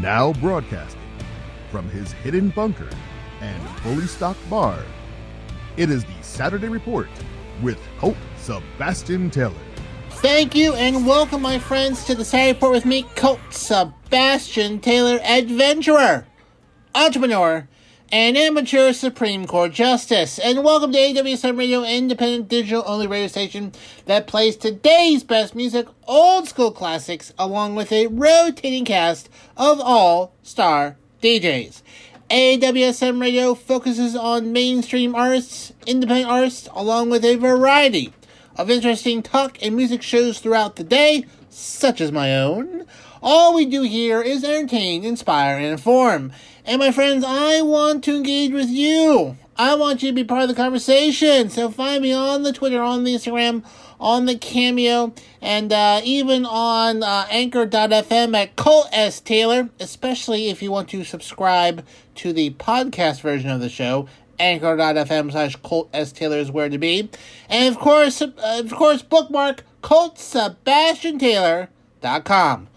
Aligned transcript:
Now 0.00 0.32
broadcasting 0.34 1.00
from 1.72 1.90
his 1.90 2.12
hidden 2.12 2.50
bunker 2.50 2.88
and 3.40 3.68
fully 3.80 4.06
stocked 4.06 4.48
bar, 4.48 4.78
it 5.76 5.90
is 5.90 6.04
the 6.04 6.22
Saturday 6.22 6.68
Report 6.68 7.08
with 7.64 7.80
Colt 7.98 8.16
Sebastian 8.36 9.28
Taylor. 9.28 9.58
Thank 10.10 10.54
you 10.54 10.74
and 10.74 11.04
welcome, 11.04 11.42
my 11.42 11.58
friends, 11.58 12.04
to 12.04 12.14
the 12.14 12.24
Saturday 12.24 12.52
Report 12.52 12.70
with 12.70 12.86
me, 12.86 13.06
Colt 13.16 13.40
Sebastian 13.50 14.78
Taylor, 14.78 15.18
adventurer, 15.24 16.28
entrepreneur, 16.94 17.66
and 18.10 18.38
amateur 18.38 18.92
Supreme 18.92 19.46
Court 19.46 19.72
Justice. 19.72 20.38
And 20.38 20.64
welcome 20.64 20.92
to 20.92 20.98
AWSM 20.98 21.58
Radio, 21.58 21.84
independent 21.84 22.48
digital 22.48 22.82
only 22.86 23.06
radio 23.06 23.26
station 23.26 23.72
that 24.06 24.26
plays 24.26 24.56
today's 24.56 25.22
best 25.22 25.54
music, 25.54 25.86
old 26.06 26.48
school 26.48 26.70
classics, 26.70 27.34
along 27.38 27.74
with 27.74 27.92
a 27.92 28.06
rotating 28.06 28.86
cast 28.86 29.28
of 29.56 29.80
all 29.80 30.32
star 30.42 30.96
DJs. 31.22 31.82
AWSM 32.30 33.20
Radio 33.20 33.54
focuses 33.54 34.16
on 34.16 34.52
mainstream 34.52 35.14
artists, 35.14 35.72
independent 35.86 36.30
artists, 36.30 36.68
along 36.72 37.10
with 37.10 37.24
a 37.24 37.36
variety 37.36 38.12
of 38.56 38.70
interesting 38.70 39.22
talk 39.22 39.58
and 39.62 39.76
music 39.76 40.02
shows 40.02 40.38
throughout 40.38 40.76
the 40.76 40.84
day, 40.84 41.26
such 41.50 42.00
as 42.00 42.10
my 42.10 42.34
own. 42.36 42.86
All 43.22 43.54
we 43.54 43.66
do 43.66 43.82
here 43.82 44.22
is 44.22 44.44
entertain, 44.44 45.04
inspire, 45.04 45.56
and 45.56 45.66
inform. 45.66 46.32
And 46.68 46.78
my 46.80 46.92
friends, 46.92 47.24
I 47.26 47.62
want 47.62 48.04
to 48.04 48.14
engage 48.14 48.52
with 48.52 48.68
you. 48.68 49.38
I 49.56 49.74
want 49.74 50.02
you 50.02 50.10
to 50.10 50.14
be 50.14 50.22
part 50.22 50.42
of 50.42 50.50
the 50.50 50.54
conversation. 50.54 51.48
So 51.48 51.70
find 51.70 52.02
me 52.02 52.12
on 52.12 52.42
the 52.42 52.52
Twitter, 52.52 52.82
on 52.82 53.04
the 53.04 53.14
Instagram, 53.14 53.64
on 53.98 54.26
the 54.26 54.36
Cameo, 54.36 55.14
and 55.40 55.72
uh, 55.72 56.02
even 56.04 56.44
on 56.44 57.02
uh, 57.02 57.26
Anchor.fm 57.30 58.36
at 58.36 58.54
Colt 58.56 58.86
S. 58.92 59.18
Taylor, 59.18 59.70
especially 59.80 60.50
if 60.50 60.62
you 60.62 60.70
want 60.70 60.90
to 60.90 61.04
subscribe 61.04 61.86
to 62.16 62.34
the 62.34 62.50
podcast 62.50 63.22
version 63.22 63.48
of 63.48 63.60
the 63.60 63.70
show 63.70 64.06
anchor.fm 64.38 65.32
slash 65.32 65.56
Colt 65.56 65.88
S. 65.94 66.12
Taylor 66.12 66.36
is 66.36 66.50
where 66.50 66.68
to 66.68 66.76
be. 66.76 67.08
And 67.48 67.74
of 67.74 67.80
course, 67.80 68.20
uh, 68.20 68.30
of 68.36 68.74
course, 68.74 69.00
bookmark 69.00 69.64
ColtSebastianTaylor.com. 69.82 72.68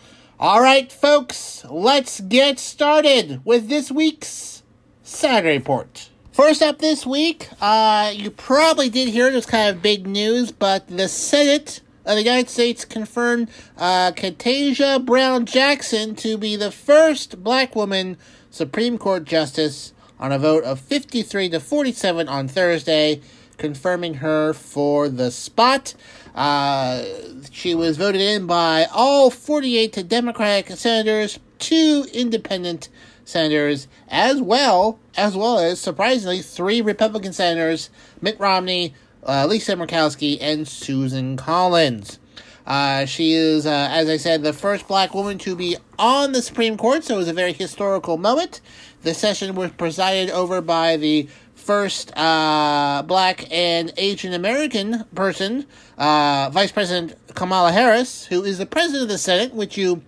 All 0.42 0.59
right, 0.59 0.92
folks, 0.92 1.64
let's 1.70 2.20
get 2.20 2.58
started 2.58 3.42
with 3.45 3.70
this 3.70 3.92
week's 3.92 4.64
Saturday 5.03 5.59
Report. 5.59 6.09
First 6.31 6.64
up 6.64 6.80
this 6.80 7.06
week, 7.06 7.48
uh, 7.61 8.11
you 8.16 8.31
probably 8.31 8.89
did 8.89 9.09
hear 9.09 9.31
was 9.31 9.45
kind 9.45 9.70
of 9.70 9.83
big 9.83 10.08
news, 10.08 10.52
but 10.52 10.88
the 10.88 11.08
Senate 11.08 11.81
of 12.06 12.16
the 12.16 12.23
United 12.23 12.50
States 12.50 12.86
confirmed 12.86 13.50
uh, 13.78 14.14
Ketanji 14.14 15.06
Brown 15.06 15.45
Jackson 15.45 16.16
to 16.16 16.39
be 16.39 16.55
the 16.55 16.72
first 16.72 17.44
black 17.44 17.76
woman 17.76 18.17
Supreme 18.50 18.98
Court 18.98 19.26
Justice 19.26 19.94
on 20.20 20.31
a 20.31 20.39
vote 20.39 20.64
of 20.64 20.80
53 20.80 21.50
to 21.50 21.59
47 21.59 22.28
on 22.28 22.48
Thursday, 22.48 23.22
confirming 23.59 24.16
her 24.16 24.53
for 24.53 25.08
the 25.08 25.30
spot. 25.30 25.94
Uh, 26.36 27.04
she 27.52 27.76
was 27.76 27.98
voted 27.98 28.22
in 28.22 28.48
by 28.48 28.86
all 28.92 29.30
48 29.30 30.08
Democratic 30.08 30.70
senators, 30.78 31.40
two 31.60 32.06
independent 32.14 32.90
senators, 33.26 33.88
as 34.10 34.42
well 34.42 35.00
as 35.18 35.36
well 35.36 35.60
as 35.60 35.80
surprisingly 35.80 36.42
three 36.42 36.82
Republican 36.82 37.34
senators: 37.34 37.90
Mitt 38.22 38.40
Romney, 38.40 38.94
uh, 39.26 39.46
Lisa 39.48 39.76
Murkowski, 39.76 40.38
and 40.40 40.68
Susan 40.68 41.38
Collins. 41.38 42.20
Uh, 42.66 43.06
she 43.06 43.34
is, 43.34 43.66
uh, 43.66 43.88
as 43.92 44.08
I 44.08 44.18
said, 44.18 44.44
the 44.44 44.54
first 44.54 44.88
black 44.88 45.14
woman 45.14 45.38
to 45.40 45.56
be 45.56 45.78
on 45.98 46.32
the 46.32 46.42
Supreme 46.42 46.78
Court, 46.78 47.04
so 47.04 47.16
it 47.16 47.18
was 47.18 47.28
a 47.28 47.34
very 47.34 47.54
historical 47.54 48.18
moment. 48.18 48.62
The 49.02 49.14
session 49.14 49.56
was 49.56 49.72
presided 49.72 50.30
over 50.30 50.62
by 50.62 50.98
the 50.98 51.28
first 51.62 52.11
uh, 52.17 53.04
black 53.05 53.45
and 53.52 53.94
Asian 53.95 54.33
American 54.33 55.05
person, 55.16 55.66
uh, 55.98 56.49
Vice 56.52 56.72
President 56.72 57.16
Kamala 57.36 57.72
Harris, 57.72 58.26
who 58.26 58.44
is 58.44 58.58
the 58.58 58.66
president 58.66 59.04
of 59.04 59.10
the 59.10 59.17
Senate, 59.17 59.54
which 59.54 59.77
you 59.77 60.02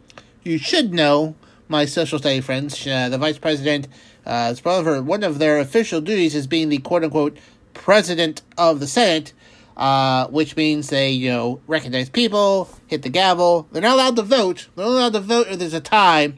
you 0.43 0.57
should 0.57 0.93
know, 0.93 1.35
my 1.69 1.85
social 1.85 2.19
study 2.19 2.41
friends. 2.41 2.85
Uh, 2.85 3.07
the 3.09 3.17
Vice 3.17 3.37
President, 3.37 3.87
uh, 4.25 4.53
her, 4.65 5.01
one 5.01 5.23
of 5.23 5.39
their 5.39 5.59
official 5.59 6.01
duties 6.01 6.35
is 6.35 6.47
being 6.47 6.69
the 6.69 6.79
quote 6.79 7.03
unquote 7.03 7.37
president 7.73 8.41
of 8.57 8.79
the 8.79 8.87
Senate. 8.87 9.33
Uh, 9.75 10.27
which 10.27 10.55
means 10.55 10.89
they, 10.89 11.09
you 11.09 11.31
know, 11.31 11.59
recognize 11.65 12.07
people, 12.07 12.69
hit 12.85 13.01
the 13.01 13.09
gavel. 13.09 13.67
They're 13.71 13.81
not 13.81 13.95
allowed 13.95 14.15
to 14.17 14.21
vote. 14.21 14.67
They're 14.75 14.85
not 14.85 14.91
allowed 14.91 15.13
to 15.13 15.19
vote 15.19 15.47
if 15.49 15.57
there's 15.57 15.73
a 15.73 15.81
tie. 15.81 16.33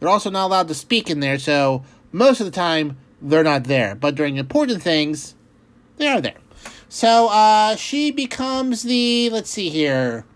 They're 0.00 0.08
also 0.08 0.30
not 0.30 0.46
allowed 0.46 0.66
to 0.66 0.74
speak 0.74 1.08
in 1.08 1.20
there, 1.20 1.38
so 1.38 1.84
most 2.10 2.40
of 2.40 2.46
the 2.46 2.50
time 2.50 2.96
they're 3.22 3.44
not 3.44 3.64
there. 3.64 3.94
But 3.94 4.14
during 4.14 4.36
important 4.36 4.82
things, 4.82 5.34
they 5.96 6.08
are 6.08 6.20
there. 6.20 6.38
So 6.88 7.28
uh, 7.28 7.76
she 7.76 8.10
becomes 8.10 8.82
the, 8.82 9.30
let's 9.30 9.50
see 9.50 9.70
here, 9.70 10.26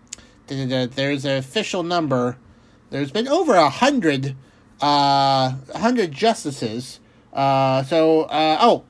there's 0.47 1.25
an 1.25 1.37
official 1.37 1.83
number. 1.83 2.37
There's 2.89 3.11
been 3.11 3.27
over 3.27 3.53
a 3.53 3.69
hundred, 3.69 4.35
uh, 4.81 5.55
hundred 5.75 6.11
justices. 6.11 6.99
Uh, 7.33 7.83
so, 7.83 8.23
uh, 8.23 8.57
oh, 8.59 8.85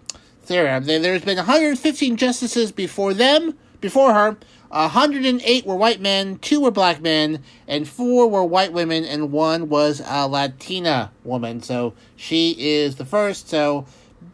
there, 0.45 0.79
there's 0.79 1.25
been 1.25 1.37
115 1.37 2.15
justices 2.15 2.71
before 2.71 3.13
them, 3.13 3.57
before 3.81 4.13
her. 4.13 4.37
108 4.69 5.65
were 5.65 5.75
white 5.75 6.01
men, 6.01 6.37
two 6.39 6.61
were 6.61 6.71
black 6.71 7.01
men, 7.01 7.43
and 7.67 7.87
four 7.87 8.27
were 8.29 8.43
white 8.43 8.73
women, 8.73 9.05
and 9.05 9.31
one 9.31 9.69
was 9.69 10.01
a 10.05 10.27
Latina 10.27 11.11
woman. 11.23 11.61
So 11.61 11.93
she 12.15 12.55
is 12.57 12.95
the 12.95 13.05
first. 13.05 13.49
So 13.49 13.85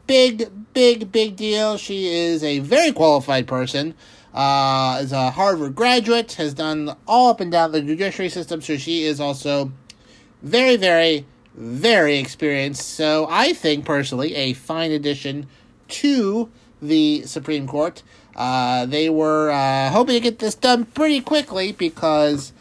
big, 0.08 0.50
big, 0.74 1.12
big 1.12 1.36
deal. 1.36 1.78
She 1.78 2.08
is 2.08 2.44
a 2.44 2.60
very 2.60 2.92
qualified 2.92 3.48
person. 3.48 3.94
Uh, 4.34 5.00
is 5.02 5.12
a 5.12 5.30
Harvard 5.30 5.76
graduate, 5.76 6.34
has 6.34 6.56
done 6.56 6.96
all 7.08 7.30
up 7.30 7.40
and 7.40 7.52
down 7.52 7.72
the 7.72 7.82
judiciary 7.82 8.30
system. 8.30 8.62
So 8.62 8.78
she 8.78 9.04
is 9.04 9.20
also 9.20 9.72
very, 10.42 10.76
very, 10.76 11.26
very 11.54 12.18
experienced. 12.18 12.96
So 12.96 13.28
I 13.30 13.54
think 13.54 13.86
personally 13.86 14.34
a 14.34 14.54
fine 14.54 14.92
addition 14.92 15.48
to 15.90 16.50
the 16.82 17.24
Supreme 17.24 17.68
Court. 17.68 18.02
Uh, 18.36 18.86
they 18.86 19.10
were 19.10 19.52
uh, 19.52 19.90
hoping 19.90 20.16
to 20.16 20.20
get 20.20 20.40
this 20.40 20.56
done 20.56 20.86
pretty 20.86 21.22
quickly 21.22 21.72
because 21.72 22.52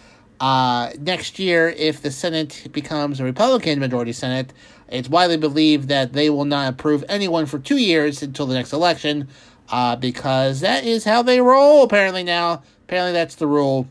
uh, 0.40 0.90
next 0.98 1.38
year, 1.38 1.70
if 1.70 2.02
the 2.02 2.10
Senate 2.10 2.68
becomes 2.72 3.20
a 3.20 3.24
Republican 3.24 3.78
majority 3.78 4.12
Senate, 4.12 4.52
it's 4.88 5.08
widely 5.08 5.36
believed 5.36 5.88
that 5.88 6.12
they 6.12 6.28
will 6.28 6.44
not 6.44 6.72
approve 6.72 7.04
anyone 7.08 7.46
for 7.46 7.58
two 7.58 7.78
years 7.78 8.22
until 8.22 8.46
the 8.46 8.54
next 8.54 8.72
election 8.72 9.28
uh, 9.70 9.96
because 9.96 10.60
that 10.60 10.84
is 10.84 11.04
how 11.04 11.22
they 11.22 11.40
roll 11.40 11.82
apparently 11.82 12.22
now. 12.22 12.62
Apparently, 12.84 13.12
that's 13.12 13.36
the 13.36 13.46
rule 13.46 13.88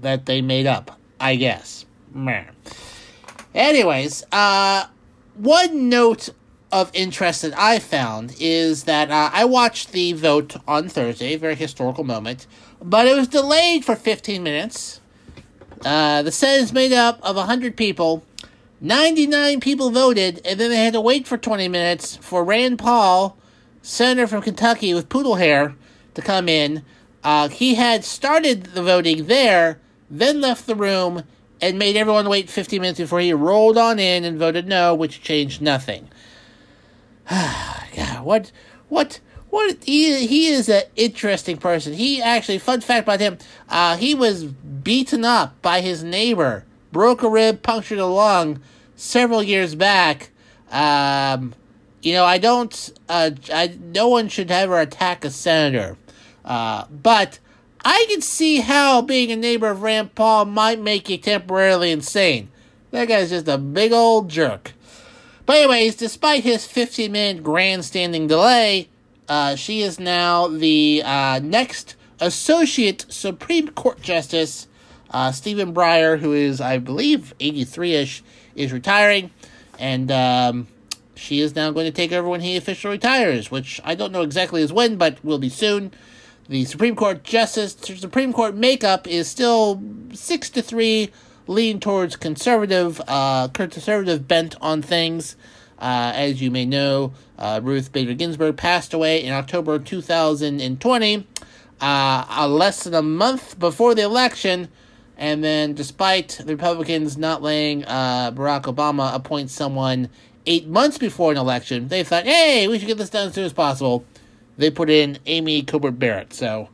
that 0.00 0.26
they 0.26 0.40
made 0.40 0.66
up, 0.66 0.98
I 1.20 1.36
guess. 1.36 1.86
Meh. 2.12 2.44
Anyways, 3.54 4.24
uh, 4.32 4.86
one 5.34 5.88
note 5.88 6.30
of 6.70 6.90
interest 6.94 7.42
that 7.42 7.58
I 7.58 7.78
found 7.78 8.34
is 8.38 8.84
that 8.84 9.10
uh, 9.10 9.30
I 9.32 9.44
watched 9.44 9.92
the 9.92 10.12
vote 10.12 10.56
on 10.66 10.88
Thursday, 10.88 11.36
very 11.36 11.54
historical 11.54 12.04
moment, 12.04 12.46
but 12.82 13.06
it 13.06 13.16
was 13.16 13.28
delayed 13.28 13.84
for 13.84 13.96
15 13.96 14.42
minutes. 14.42 15.00
Uh, 15.84 16.22
the 16.22 16.32
Senate 16.32 16.62
is 16.62 16.72
made 16.72 16.92
up 16.92 17.20
of 17.22 17.36
100 17.36 17.76
people. 17.76 18.24
99 18.80 19.60
people 19.60 19.90
voted, 19.90 20.40
and 20.44 20.60
then 20.60 20.70
they 20.70 20.76
had 20.76 20.92
to 20.92 21.00
wait 21.00 21.26
for 21.26 21.36
20 21.36 21.68
minutes 21.68 22.16
for 22.16 22.44
Rand 22.44 22.78
Paul, 22.78 23.36
senator 23.82 24.26
from 24.26 24.42
Kentucky 24.42 24.94
with 24.94 25.08
poodle 25.08 25.34
hair, 25.36 25.74
to 26.14 26.22
come 26.22 26.48
in. 26.48 26.84
Uh, 27.24 27.48
he 27.48 27.74
had 27.74 28.04
started 28.04 28.64
the 28.64 28.82
voting 28.82 29.26
there, 29.26 29.80
then 30.10 30.40
left 30.40 30.66
the 30.66 30.76
room, 30.76 31.24
and 31.60 31.78
made 31.78 31.96
everyone 31.96 32.28
wait 32.28 32.48
15 32.48 32.80
minutes 32.80 33.00
before 33.00 33.20
he 33.20 33.32
rolled 33.32 33.76
on 33.76 33.98
in 33.98 34.24
and 34.24 34.38
voted 34.38 34.68
no, 34.68 34.94
which 34.94 35.22
changed 35.22 35.60
nothing. 35.60 36.08
God, 37.30 38.24
what, 38.24 38.52
what, 38.88 39.20
what? 39.50 39.84
He 39.84 40.26
he 40.26 40.48
is 40.48 40.68
an 40.68 40.82
interesting 40.96 41.56
person. 41.56 41.92
He 41.92 42.22
actually, 42.22 42.58
fun 42.58 42.80
fact 42.80 43.04
about 43.04 43.20
him, 43.20 43.38
uh, 43.68 43.96
he 43.96 44.14
was 44.14 44.44
beaten 44.44 45.24
up 45.24 45.60
by 45.60 45.80
his 45.80 46.02
neighbor, 46.02 46.64
broke 46.92 47.22
a 47.22 47.28
rib, 47.28 47.62
punctured 47.62 47.98
a 47.98 48.06
lung, 48.06 48.60
several 48.96 49.42
years 49.42 49.74
back. 49.74 50.30
Um, 50.70 51.54
you 52.02 52.12
know, 52.12 52.24
I 52.24 52.38
don't. 52.38 52.92
Uh, 53.08 53.30
I 53.52 53.76
no 53.80 54.08
one 54.08 54.28
should 54.28 54.50
ever 54.50 54.80
attack 54.80 55.24
a 55.24 55.30
senator, 55.30 55.96
uh, 56.44 56.86
but 56.90 57.38
I 57.84 58.06
can 58.08 58.22
see 58.22 58.60
how 58.60 59.02
being 59.02 59.30
a 59.30 59.36
neighbor 59.36 59.68
of 59.68 59.82
Rand 59.82 60.14
Paul 60.14 60.46
might 60.46 60.80
make 60.80 61.08
you 61.08 61.18
temporarily 61.18 61.90
insane. 61.90 62.50
That 62.90 63.08
guy's 63.08 63.30
just 63.30 63.48
a 63.48 63.58
big 63.58 63.92
old 63.92 64.30
jerk. 64.30 64.72
But 65.48 65.56
anyways, 65.56 65.96
despite 65.96 66.44
his 66.44 66.66
15 66.66 67.10
minute 67.10 67.42
grandstanding 67.42 68.26
delay, 68.26 68.90
uh, 69.30 69.56
she 69.56 69.80
is 69.80 69.98
now 69.98 70.46
the 70.46 71.02
uh, 71.02 71.40
next 71.42 71.96
Associate 72.20 73.06
Supreme 73.08 73.68
Court 73.68 74.02
Justice 74.02 74.68
Uh, 75.10 75.32
Stephen 75.32 75.72
Breyer, 75.72 76.18
who 76.18 76.34
is, 76.34 76.60
I 76.60 76.76
believe, 76.76 77.32
83 77.40 77.94
ish, 77.94 78.22
is 78.56 78.74
retiring. 78.74 79.30
And 79.78 80.10
um, 80.10 80.66
she 81.14 81.40
is 81.40 81.56
now 81.56 81.70
going 81.70 81.86
to 81.86 81.92
take 81.92 82.12
over 82.12 82.28
when 82.28 82.42
he 82.42 82.54
officially 82.58 82.96
retires, 82.96 83.50
which 83.50 83.80
I 83.84 83.94
don't 83.94 84.12
know 84.12 84.20
exactly 84.20 84.60
is 84.60 84.70
when, 84.70 84.96
but 84.96 85.24
will 85.24 85.38
be 85.38 85.48
soon. 85.48 85.92
The 86.50 86.66
Supreme 86.66 86.94
Court 86.94 87.24
Justice, 87.24 87.74
Supreme 87.96 88.34
Court 88.34 88.54
makeup 88.54 89.08
is 89.08 89.28
still 89.28 89.80
6 90.12 90.50
to 90.50 90.60
3, 90.60 91.10
lean 91.48 91.80
towards 91.80 92.14
conservative, 92.14 93.00
uh, 93.08 93.48
conservative 93.48 94.28
bent 94.28 94.54
on 94.60 94.82
things. 94.82 95.34
Uh, 95.80 96.12
as 96.14 96.42
you 96.42 96.50
may 96.50 96.66
know, 96.66 97.12
uh, 97.38 97.60
Ruth 97.62 97.92
Bader 97.92 98.14
Ginsburg 98.14 98.56
passed 98.56 98.92
away 98.92 99.24
in 99.24 99.32
October 99.32 99.78
2020, 99.78 101.26
uh, 101.80 102.46
less 102.48 102.84
than 102.84 102.94
a 102.94 103.02
month 103.02 103.58
before 103.58 103.94
the 103.94 104.02
election. 104.02 104.68
And 105.16 105.42
then, 105.42 105.74
despite 105.74 106.40
the 106.44 106.54
Republicans 106.54 107.16
not 107.16 107.42
letting 107.42 107.84
uh, 107.84 108.30
Barack 108.32 108.62
Obama 108.62 109.14
appoint 109.14 109.50
someone 109.50 110.10
eight 110.46 110.68
months 110.68 110.98
before 110.98 111.32
an 111.32 111.38
election, 111.38 111.88
they 111.88 112.04
thought, 112.04 112.24
hey, 112.24 112.68
we 112.68 112.78
should 112.78 112.86
get 112.86 112.98
this 112.98 113.10
done 113.10 113.28
as 113.28 113.34
soon 113.34 113.44
as 113.44 113.52
possible. 113.52 114.04
They 114.56 114.70
put 114.70 114.90
in 114.90 115.18
Amy 115.26 115.62
Coney 115.62 115.90
Barrett. 115.90 116.32
So, 116.32 116.68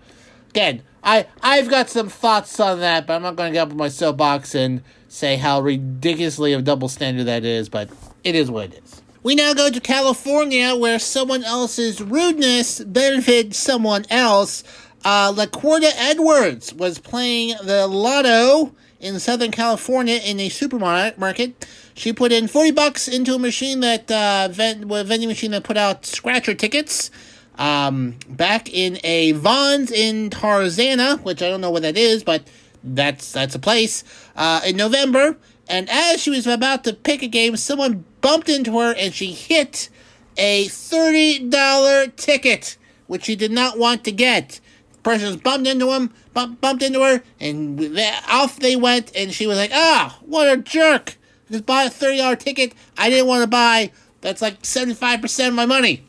again, 0.51 0.83
I, 1.05 1.27
I've 1.43 1.69
got 1.69 1.91
some 1.91 2.09
thoughts 2.09 2.59
on 2.59 2.81
that, 2.81 3.07
but 3.07 3.15
I'm 3.15 3.23
not 3.23 3.37
going 3.37 3.51
to 3.51 3.53
get 3.53 3.63
up 3.67 3.71
on 3.71 3.77
my 3.77 3.89
soapbox 3.89 4.55
and 4.55 4.83
say 5.09 5.37
how 5.37 5.61
ridiculously 5.61 6.55
of 6.55 6.65
double 6.65 6.89
standard 6.89 7.25
that 7.25 7.45
is, 7.45 7.69
but 7.69 7.91
it 8.25 8.35
is 8.35 8.51
what 8.51 8.73
it 8.73 8.83
is. 8.83 9.03
We 9.23 9.35
now 9.35 9.55
go 9.55 9.71
to 9.71 9.81
California, 9.81 10.75
where 10.75 10.99
someone 10.99 11.45
else's 11.45 12.01
rudeness 12.01 12.81
benefited 12.81 13.55
someone 13.55 14.05
else. 14.11 14.65
Uh, 15.05 15.33
LaQuarta 15.33 15.93
Edwards 15.97 16.73
was 16.73 16.99
playing 16.99 17.55
the 17.63 17.87
lotto 17.87 18.75
in 19.01 19.19
Southern 19.21 19.51
California 19.51 20.17
in 20.17 20.41
a 20.41 20.49
supermarket. 20.49 21.67
She 21.95 22.13
put 22.13 22.33
in 22.33 22.49
40 22.49 22.71
bucks 22.73 23.09
into 23.09 23.35
a 23.35 23.39
machine 23.39 23.81
that, 23.81 24.11
uh, 24.11 24.49
vending 24.51 25.29
machine 25.29 25.51
that 25.51 25.65
put 25.65 25.77
out 25.77 26.07
scratcher 26.07 26.55
tickets. 26.55 27.11
Um, 27.57 28.17
back 28.29 28.73
in 28.73 28.99
a 29.05 29.33
Vons 29.33 29.91
in 29.91 30.31
Tarzana, 30.31 31.21
which 31.23 31.43
I 31.43 31.49
don't 31.49 31.61
know 31.61 31.71
what 31.71 31.83
that 31.83 31.97
is, 31.97 32.25
but 32.25 32.49
that's, 32.83 33.33
that's 33.33 33.55
a 33.55 33.59
place, 33.59 34.03
uh, 34.37 34.61
in 34.67 34.77
November. 34.77 35.37
And 35.69 35.89
as 35.89 36.21
she 36.21 36.31
was 36.31 36.47
about 36.47 36.85
to 36.85 36.93
pick 36.93 37.23
a 37.23 37.29
game, 37.29 37.57
someone 37.57 38.05
bumped 38.21 38.49
into 38.49 38.79
her 38.79 38.95
and 38.95 39.15
she 39.15 39.33
hit 39.33 39.89
a 40.37 40.67
$30 40.67 42.17
ticket, 42.17 42.77
which 43.07 43.25
she 43.25 43.37
did 43.37 43.53
not 43.53 43.79
want 43.79 44.05
to 44.05 44.13
get. 44.13 44.61
The 44.93 44.99
person 44.99 45.27
was 45.27 45.37
bumped 45.37 45.69
into 45.69 45.93
him, 45.93 46.13
bump, 46.33 46.61
bumped 46.61 46.83
into 46.83 47.03
her, 47.03 47.23
and 47.41 47.79
they, 47.79 48.13
off 48.29 48.59
they 48.59 48.77
went. 48.77 49.15
And 49.15 49.33
she 49.33 49.47
was 49.47 49.59
like, 49.59 49.71
ah, 49.73 50.19
what 50.23 50.49
a 50.49 50.57
jerk. 50.57 51.17
Just 51.51 51.67
bought 51.67 51.87
a 51.87 51.91
$30 51.91 52.39
ticket 52.39 52.73
I 52.97 53.11
didn't 53.11 53.27
want 53.27 53.43
to 53.43 53.47
buy. 53.49 53.93
That's 54.21 54.43
like 54.43 54.63
75% 54.63 55.49
of 55.49 55.55
my 55.55 55.67
money. 55.67 56.05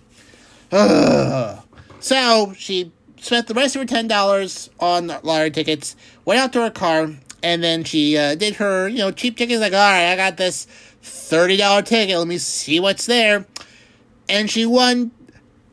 Ugh. 0.71 1.63
So 1.99 2.53
she 2.57 2.91
spent 3.19 3.47
the 3.47 3.53
rest 3.53 3.75
of 3.75 3.81
her 3.81 3.87
$10 3.87 4.69
on 4.79 5.07
lottery 5.23 5.51
tickets, 5.51 5.95
went 6.25 6.39
out 6.39 6.53
to 6.53 6.61
her 6.61 6.69
car, 6.69 7.11
and 7.41 7.63
then 7.63 7.83
she 7.83 8.17
uh, 8.17 8.35
did 8.35 8.55
her, 8.55 8.87
you 8.87 8.99
know, 8.99 9.11
cheap 9.11 9.37
tickets. 9.37 9.61
Like, 9.61 9.73
all 9.73 9.79
right, 9.79 10.11
I 10.11 10.15
got 10.15 10.37
this 10.37 10.67
$30 11.03 11.85
ticket. 11.85 12.17
Let 12.17 12.27
me 12.27 12.37
see 12.37 12.79
what's 12.79 13.05
there. 13.05 13.45
And 14.27 14.49
she 14.49 14.65
won 14.65 15.11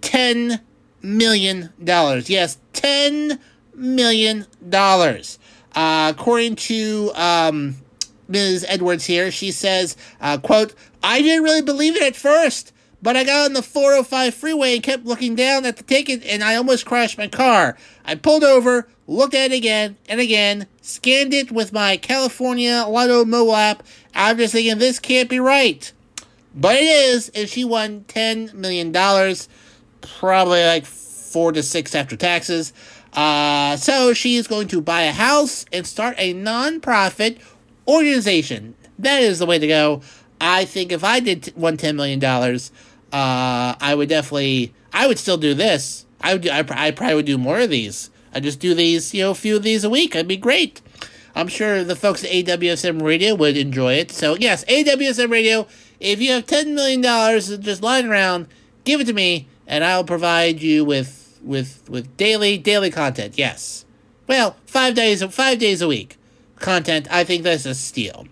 $10 0.03 0.61
million. 1.03 1.71
Yes, 1.79 2.59
$10 2.75 3.39
million. 3.75 4.47
Uh, 4.75 6.13
according 6.15 6.57
to 6.57 7.11
um, 7.15 7.77
Ms. 8.29 8.67
Edwards 8.69 9.07
here, 9.07 9.31
she 9.31 9.51
says, 9.51 9.97
uh, 10.21 10.39
quote, 10.39 10.75
I 11.03 11.23
didn't 11.23 11.45
really 11.45 11.63
believe 11.63 11.97
it 11.97 12.03
at 12.03 12.17
first, 12.17 12.72
but 13.03 13.17
I 13.17 13.25
got 13.25 13.47
on 13.47 13.53
the 13.53 13.63
405 13.63 14.33
freeway 14.33 14.75
and 14.75 14.83
kept 14.83 15.05
looking 15.05 15.35
down 15.35 15.67
at 15.67 15.77
the 15.77 15.83
ticket 15.83 16.25
and 16.25 16.43
I 16.43 16.55
almost 16.55 16.87
crashed 16.87 17.19
my 17.19 17.27
car. 17.27 17.77
I 18.05 18.15
pulled 18.15 18.45
over, 18.45 18.89
looked 19.09 19.35
at 19.35 19.51
it 19.51 19.57
again 19.57 19.97
and 20.09 20.21
again, 20.21 20.69
scanned 20.81 21.35
it 21.35 21.51
with 21.51 21.73
my 21.73 21.97
California 21.97 22.85
Lotto 22.89 23.25
mobile 23.25 23.57
app. 23.57 23.83
I'm 24.15 24.39
just 24.39 24.53
thinking 24.53 24.79
this 24.79 25.01
can't 25.01 25.29
be 25.29 25.41
right. 25.41 25.93
But 26.55 26.77
it 26.77 26.85
is, 26.85 27.31
and 27.31 27.49
she 27.49 27.65
won 27.65 28.05
$10 28.09 28.53
million, 28.55 28.93
probably 30.03 30.65
like 30.65 30.85
four 30.85 31.51
to 31.53 31.63
six 31.63 31.95
after 31.95 32.15
taxes. 32.15 32.73
Uh, 33.15 33.77
so 33.77 34.13
she 34.13 34.37
is 34.37 34.47
going 34.47 34.69
to 34.69 34.81
buy 34.81 35.03
a 35.03 35.13
house 35.13 35.65
and 35.73 35.87
start 35.87 36.15
a 36.19 36.35
non-profit 36.35 37.39
organization. 37.89 38.75
That 38.99 39.23
is 39.23 39.39
the 39.39 39.47
way 39.47 39.59
to 39.59 39.67
go. 39.67 40.03
I 40.41 40.65
think 40.65 40.93
if 40.93 41.05
I 41.05 41.21
did 41.21 41.53
won 41.57 41.77
$10 41.77 41.95
million, 41.95 42.21
uh, 43.13 43.75
I 43.81 43.95
would 43.95 44.09
definitely, 44.09 44.73
I 44.93 45.07
would 45.07 45.19
still 45.19 45.37
do 45.37 45.55
this. 45.55 46.07
I 46.21 46.35
would, 46.35 46.49
I, 46.49 46.65
I 46.71 46.91
probably 46.91 47.15
would 47.17 47.27
do 47.27 47.39
more 47.39 47.59
of 47.59 47.71
these. 47.71 48.11
I 48.35 48.41
just 48.41 48.61
do 48.61 48.75
these, 48.75 49.13
you 49.13 49.23
know, 49.23 49.31
a 49.33 49.35
few 49.35 49.57
of 49.57 49.63
these 49.63 49.85
a 49.85 49.91
week. 49.91 50.15
It'd 50.15 50.29
be 50.29 50.37
great. 50.37 50.81
I'm 51.35 51.49
sure 51.49 51.85
the 51.85 51.97
folks 51.97 52.25
at 52.25 52.31
AWSM 52.31 53.03
Radio 53.03 53.35
would 53.35 53.57
enjoy 53.57 53.95
it. 53.95 54.11
So, 54.11 54.37
yes, 54.37 54.65
AWSM 54.65 55.31
Radio, 55.31 55.67
if 56.01 56.21
you 56.21 56.33
have 56.33 56.47
$10 56.47 56.75
million 56.75 57.03
just 57.03 57.83
lying 57.83 58.07
around, 58.07 58.49
give 58.85 59.01
it 59.01 59.07
to 59.07 59.13
me, 59.13 59.49
and 59.67 59.85
I'll 59.85 60.05
provide 60.05 60.61
you 60.61 60.85
with, 60.85 61.39
with, 61.43 61.89
with 61.89 62.17
daily, 62.17 62.59
daily 62.59 62.91
content. 62.91 63.39
Yes. 63.39 63.85
Well, 64.27 64.57
five 64.67 64.95
days, 64.95 65.23
five 65.23 65.59
days 65.59 65.83
a 65.83 65.89
week 65.89 66.17
content. 66.63 67.09
I 67.11 67.25
think 67.25 67.43
that's 67.43 67.67
a 67.67 67.75
steal. 67.75 68.27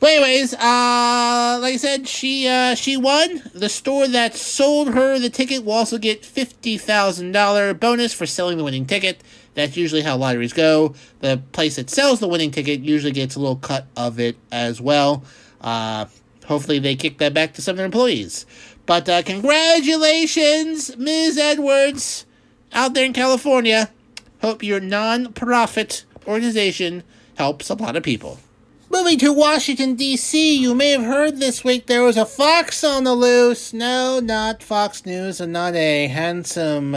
But 0.00 0.10
anyways, 0.10 0.54
uh, 0.54 1.58
like 1.60 1.74
I 1.74 1.76
said, 1.76 2.06
she 2.06 2.46
uh, 2.46 2.76
she 2.76 2.96
won. 2.96 3.42
The 3.52 3.68
store 3.68 4.06
that 4.06 4.36
sold 4.36 4.94
her 4.94 5.18
the 5.18 5.28
ticket 5.28 5.64
will 5.64 5.72
also 5.72 5.98
get 5.98 6.24
fifty 6.24 6.78
thousand 6.78 7.32
dollar 7.32 7.74
bonus 7.74 8.14
for 8.14 8.24
selling 8.24 8.58
the 8.58 8.64
winning 8.64 8.86
ticket. 8.86 9.22
That's 9.54 9.76
usually 9.76 10.02
how 10.02 10.16
lotteries 10.16 10.52
go. 10.52 10.94
The 11.18 11.42
place 11.50 11.76
that 11.76 11.90
sells 11.90 12.20
the 12.20 12.28
winning 12.28 12.52
ticket 12.52 12.80
usually 12.80 13.10
gets 13.10 13.34
a 13.34 13.40
little 13.40 13.56
cut 13.56 13.86
of 13.96 14.20
it 14.20 14.36
as 14.52 14.80
well. 14.80 15.24
Uh, 15.60 16.06
hopefully, 16.46 16.78
they 16.78 16.94
kick 16.94 17.18
that 17.18 17.34
back 17.34 17.54
to 17.54 17.62
some 17.62 17.72
of 17.72 17.78
their 17.78 17.86
employees. 17.86 18.46
But 18.86 19.08
uh, 19.08 19.22
congratulations, 19.22 20.96
Ms. 20.96 21.36
Edwards, 21.38 22.24
out 22.72 22.94
there 22.94 23.04
in 23.04 23.12
California. 23.12 23.90
Hope 24.40 24.62
your 24.62 24.78
non-profit 24.78 26.04
organization 26.24 27.02
helps 27.36 27.68
a 27.68 27.74
lot 27.74 27.96
of 27.96 28.04
people. 28.04 28.38
Moving 28.90 29.18
to 29.18 29.34
Washington, 29.34 29.96
D.C., 29.96 30.56
you 30.56 30.74
may 30.74 30.92
have 30.92 31.02
heard 31.02 31.36
this 31.36 31.62
week 31.62 31.86
there 31.86 32.02
was 32.02 32.16
a 32.16 32.24
fox 32.24 32.82
on 32.82 33.04
the 33.04 33.12
loose. 33.12 33.74
No, 33.74 34.18
not 34.18 34.62
Fox 34.62 35.04
News, 35.04 35.42
and 35.42 35.52
not 35.52 35.74
a 35.74 36.06
handsome 36.06 36.96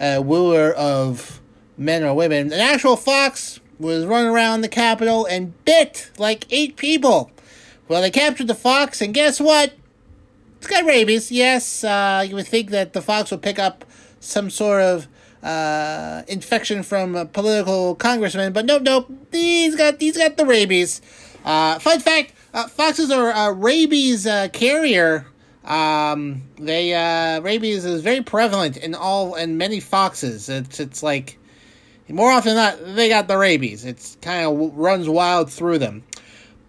uh, 0.00 0.22
wooer 0.24 0.72
of 0.72 1.42
men 1.76 2.02
or 2.04 2.14
women. 2.14 2.54
An 2.54 2.60
actual 2.60 2.96
fox 2.96 3.60
was 3.78 4.06
running 4.06 4.30
around 4.30 4.62
the 4.62 4.68
Capitol 4.68 5.26
and 5.26 5.52
bit 5.66 6.10
like 6.16 6.46
eight 6.48 6.76
people. 6.76 7.30
Well, 7.86 8.00
they 8.00 8.10
captured 8.10 8.46
the 8.46 8.54
fox, 8.54 9.02
and 9.02 9.12
guess 9.12 9.38
what? 9.38 9.74
It's 10.56 10.66
got 10.66 10.86
rabies. 10.86 11.30
Yes, 11.30 11.84
uh, 11.84 12.24
you 12.26 12.34
would 12.34 12.48
think 12.48 12.70
that 12.70 12.94
the 12.94 13.02
fox 13.02 13.30
would 13.30 13.42
pick 13.42 13.58
up 13.58 13.84
some 14.20 14.48
sort 14.48 14.80
of 14.80 15.06
uh, 15.42 16.22
infection 16.28 16.82
from 16.82 17.14
a 17.14 17.26
political 17.26 17.94
congressman, 17.94 18.52
but 18.52 18.64
nope, 18.64 18.82
nope. 18.82 19.12
He's 19.30 19.76
got 19.76 20.00
he's 20.00 20.16
got 20.16 20.36
the 20.36 20.46
rabies. 20.46 21.00
Uh, 21.46 21.78
fun 21.78 22.00
fact: 22.00 22.32
uh, 22.52 22.66
foxes 22.66 23.10
are 23.12 23.30
a 23.30 23.52
rabies 23.52 24.26
uh, 24.26 24.48
carrier. 24.52 25.26
Um, 25.64 26.42
they 26.58 26.92
uh, 26.92 27.40
rabies 27.40 27.84
is 27.84 28.02
very 28.02 28.20
prevalent 28.20 28.76
in 28.76 28.96
all 28.96 29.36
in 29.36 29.56
many 29.56 29.78
foxes. 29.78 30.48
It's 30.48 30.80
it's 30.80 31.04
like 31.04 31.38
more 32.08 32.32
often 32.32 32.56
than 32.56 32.80
not 32.80 32.96
they 32.96 33.08
got 33.08 33.28
the 33.28 33.38
rabies. 33.38 33.84
It's 33.84 34.16
kind 34.20 34.44
of 34.44 34.76
runs 34.76 35.08
wild 35.08 35.50
through 35.50 35.78
them. 35.78 36.02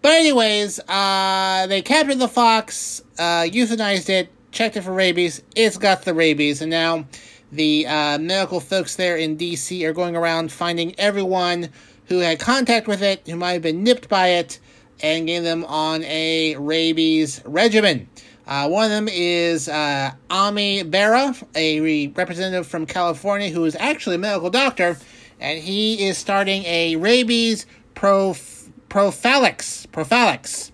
But 0.03 0.11
anyways, 0.11 0.79
uh, 0.87 1.65
they 1.67 1.81
captured 1.81 2.19
the 2.19 2.27
fox, 2.27 3.01
uh, 3.17 3.41
euthanized 3.41 4.09
it, 4.09 4.29
checked 4.51 4.77
it 4.77 4.81
for 4.83 4.93
rabies. 4.93 5.41
It's 5.55 5.77
got 5.77 6.03
the 6.03 6.13
rabies, 6.13 6.61
and 6.61 6.69
now 6.69 7.05
the 7.51 7.87
uh, 7.87 8.17
medical 8.19 8.59
folks 8.59 8.95
there 8.95 9.17
in 9.17 9.37
D.C. 9.37 9.85
are 9.85 9.93
going 9.93 10.15
around 10.15 10.51
finding 10.51 10.97
everyone 10.99 11.69
who 12.05 12.19
had 12.19 12.39
contact 12.39 12.87
with 12.87 13.01
it, 13.01 13.27
who 13.27 13.35
might 13.35 13.53
have 13.53 13.61
been 13.61 13.83
nipped 13.83 14.07
by 14.07 14.29
it, 14.29 14.59
and 15.01 15.27
getting 15.27 15.43
them 15.43 15.63
on 15.65 16.03
a 16.03 16.55
rabies 16.57 17.41
regimen. 17.45 18.07
Uh, 18.47 18.67
one 18.67 18.85
of 18.85 18.91
them 18.91 19.09
is 19.11 19.67
uh, 19.67 20.11
Ami 20.29 20.83
Bera, 20.83 21.35
a 21.53 22.07
representative 22.07 22.65
from 22.65 22.85
California 22.85 23.49
who 23.49 23.65
is 23.65 23.75
actually 23.75 24.15
a 24.15 24.19
medical 24.19 24.49
doctor, 24.49 24.97
and 25.39 25.59
he 25.59 26.07
is 26.07 26.17
starting 26.17 26.63
a 26.63 26.95
rabies 26.95 27.65
prof- 27.93 28.69
prophylax. 28.89 29.85
Prophylax. 29.87 30.71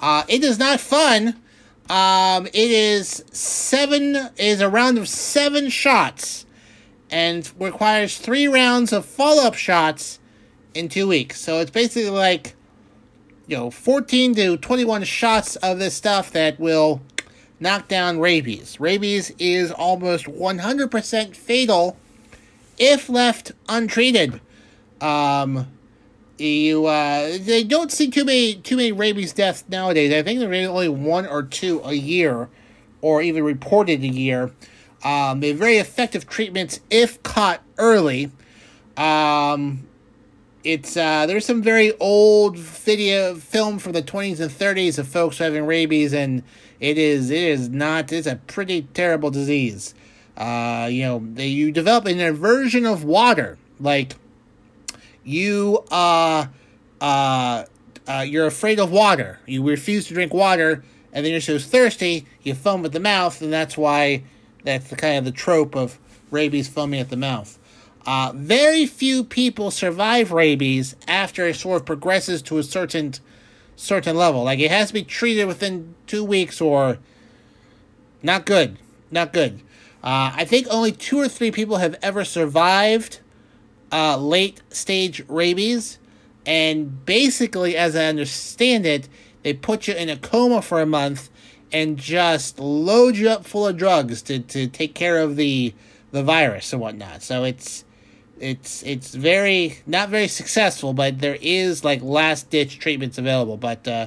Uh, 0.00 0.22
it 0.28 0.44
is 0.44 0.58
not 0.58 0.80
fun. 0.80 1.40
Um, 1.88 2.46
it 2.46 2.70
is 2.70 3.24
seven. 3.32 4.16
Is 4.36 4.60
a 4.60 4.68
round 4.68 4.98
of 4.98 5.08
seven 5.08 5.70
shots, 5.70 6.44
and 7.10 7.50
requires 7.58 8.18
three 8.18 8.46
rounds 8.46 8.92
of 8.92 9.06
follow-up 9.06 9.54
shots 9.54 10.18
in 10.74 10.88
two 10.88 11.08
weeks. 11.08 11.40
So 11.40 11.60
it's 11.60 11.70
basically 11.70 12.10
like, 12.10 12.53
you 13.46 13.56
know, 13.56 13.70
14 13.70 14.34
to 14.36 14.56
21 14.56 15.04
shots 15.04 15.56
of 15.56 15.78
this 15.78 15.94
stuff 15.94 16.30
that 16.32 16.58
will 16.58 17.00
knock 17.60 17.88
down 17.88 18.18
rabies. 18.18 18.80
Rabies 18.80 19.32
is 19.38 19.70
almost 19.70 20.26
100% 20.26 21.36
fatal 21.36 21.96
if 22.78 23.08
left 23.08 23.52
untreated. 23.68 24.40
Um, 25.00 25.68
you 26.38 26.86
uh, 26.86 27.38
they 27.40 27.62
don't 27.62 27.92
see 27.92 28.10
too 28.10 28.24
many 28.24 28.54
too 28.54 28.76
many 28.76 28.90
rabies 28.90 29.32
deaths 29.32 29.64
nowadays. 29.68 30.12
I 30.12 30.22
think 30.22 30.40
there's 30.40 30.68
only 30.68 30.88
one 30.88 31.26
or 31.26 31.42
two 31.42 31.80
a 31.84 31.92
year, 31.92 32.48
or 33.00 33.22
even 33.22 33.44
reported 33.44 34.02
a 34.02 34.08
year. 34.08 34.50
Um, 35.04 35.40
they're 35.40 35.54
very 35.54 35.76
effective 35.76 36.26
treatments 36.26 36.80
if 36.90 37.22
caught 37.22 37.62
early. 37.78 38.32
Um, 38.96 39.86
it's 40.64 40.96
uh, 40.96 41.26
there's 41.26 41.44
some 41.44 41.62
very 41.62 41.96
old 41.98 42.56
video 42.56 43.34
film 43.34 43.78
from 43.78 43.92
the 43.92 44.02
20s 44.02 44.40
and 44.40 44.50
30s 44.50 44.98
of 44.98 45.06
folks 45.06 45.38
having 45.38 45.66
rabies, 45.66 46.14
and 46.14 46.42
it 46.80 46.96
is 46.96 47.30
it 47.30 47.42
is 47.42 47.68
not 47.68 48.10
it's 48.10 48.26
a 48.26 48.36
pretty 48.36 48.82
terrible 48.94 49.30
disease. 49.30 49.94
Uh, 50.36 50.88
you 50.90 51.02
know, 51.02 51.22
they, 51.34 51.46
you 51.46 51.70
develop 51.70 52.06
an 52.06 52.18
aversion 52.20 52.86
of 52.86 53.04
water, 53.04 53.58
like 53.78 54.16
you 55.22 55.84
uh, 55.90 56.46
uh, 57.00 57.64
uh, 58.08 58.24
you're 58.26 58.46
afraid 58.46 58.80
of 58.80 58.90
water. 58.90 59.38
You 59.46 59.62
refuse 59.68 60.08
to 60.08 60.14
drink 60.14 60.32
water, 60.32 60.82
and 61.12 61.24
then 61.24 61.32
you're 61.32 61.40
so 61.42 61.58
thirsty 61.58 62.26
you 62.42 62.54
foam 62.54 62.84
at 62.86 62.92
the 62.92 63.00
mouth, 63.00 63.42
and 63.42 63.52
that's 63.52 63.76
why 63.76 64.24
that's 64.64 64.88
the 64.88 64.96
kind 64.96 65.18
of 65.18 65.26
the 65.26 65.32
trope 65.32 65.76
of 65.76 65.98
rabies 66.30 66.68
foaming 66.68 67.00
at 67.00 67.10
the 67.10 67.16
mouth. 67.18 67.58
Uh, 68.06 68.32
very 68.34 68.86
few 68.86 69.24
people 69.24 69.70
survive 69.70 70.30
rabies 70.30 70.94
after 71.08 71.46
it 71.46 71.56
sort 71.56 71.80
of 71.80 71.86
progresses 71.86 72.42
to 72.42 72.58
a 72.58 72.62
certain 72.62 73.14
certain 73.76 74.16
level. 74.16 74.44
Like 74.44 74.60
it 74.60 74.70
has 74.70 74.88
to 74.88 74.94
be 74.94 75.02
treated 75.02 75.46
within 75.46 75.94
two 76.06 76.22
weeks 76.22 76.60
or 76.60 76.98
not 78.22 78.46
good, 78.46 78.78
not 79.10 79.32
good. 79.32 79.60
Uh, 80.02 80.32
I 80.34 80.44
think 80.44 80.66
only 80.70 80.92
two 80.92 81.18
or 81.18 81.28
three 81.28 81.50
people 81.50 81.78
have 81.78 81.96
ever 82.02 82.24
survived 82.24 83.20
uh, 83.90 84.18
late 84.18 84.60
stage 84.70 85.22
rabies, 85.28 85.98
and 86.44 87.04
basically, 87.06 87.76
as 87.76 87.96
I 87.96 88.06
understand 88.06 88.84
it, 88.84 89.08
they 89.42 89.54
put 89.54 89.88
you 89.88 89.94
in 89.94 90.08
a 90.10 90.16
coma 90.16 90.60
for 90.60 90.80
a 90.80 90.86
month 90.86 91.30
and 91.72 91.96
just 91.96 92.58
load 92.58 93.16
you 93.16 93.30
up 93.30 93.46
full 93.46 93.66
of 93.66 93.76
drugs 93.76 94.20
to, 94.22 94.40
to 94.40 94.66
take 94.66 94.94
care 94.94 95.18
of 95.18 95.36
the 95.36 95.74
the 96.12 96.22
virus 96.22 96.72
and 96.72 96.80
whatnot. 96.80 97.22
So 97.22 97.42
it's 97.44 97.84
it's 98.40 98.82
it's 98.82 99.14
very 99.14 99.78
not 99.86 100.08
very 100.08 100.28
successful, 100.28 100.92
but 100.92 101.20
there 101.20 101.38
is 101.40 101.84
like 101.84 102.02
last 102.02 102.50
ditch 102.50 102.78
treatments 102.78 103.18
available. 103.18 103.56
But 103.56 103.86
uh, 103.86 104.06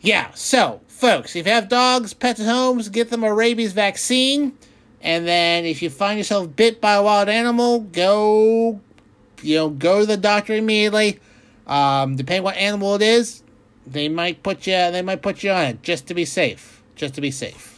yeah, 0.00 0.30
so 0.34 0.80
folks, 0.88 1.36
if 1.36 1.46
you 1.46 1.52
have 1.52 1.68
dogs, 1.68 2.14
pets 2.14 2.40
at 2.40 2.46
homes, 2.46 2.88
get 2.88 3.10
them 3.10 3.24
a 3.24 3.32
rabies 3.32 3.72
vaccine. 3.72 4.56
And 5.02 5.26
then 5.26 5.64
if 5.64 5.82
you 5.82 5.90
find 5.90 6.18
yourself 6.18 6.56
bit 6.56 6.80
by 6.80 6.94
a 6.94 7.02
wild 7.02 7.28
animal, 7.28 7.80
go 7.80 8.80
you 9.42 9.56
know, 9.56 9.68
go 9.70 10.00
to 10.00 10.06
the 10.06 10.16
doctor 10.16 10.54
immediately. 10.54 11.20
Um, 11.66 12.16
depending 12.16 12.44
what 12.44 12.56
animal 12.56 12.94
it 12.94 13.02
is, 13.02 13.42
they 13.86 14.08
might 14.08 14.42
put 14.42 14.66
you 14.66 14.72
they 14.72 15.02
might 15.02 15.22
put 15.22 15.42
you 15.42 15.50
on 15.50 15.64
it 15.64 15.82
just 15.82 16.06
to 16.08 16.14
be 16.14 16.24
safe. 16.24 16.82
Just 16.94 17.14
to 17.14 17.20
be 17.20 17.30
safe. 17.30 17.75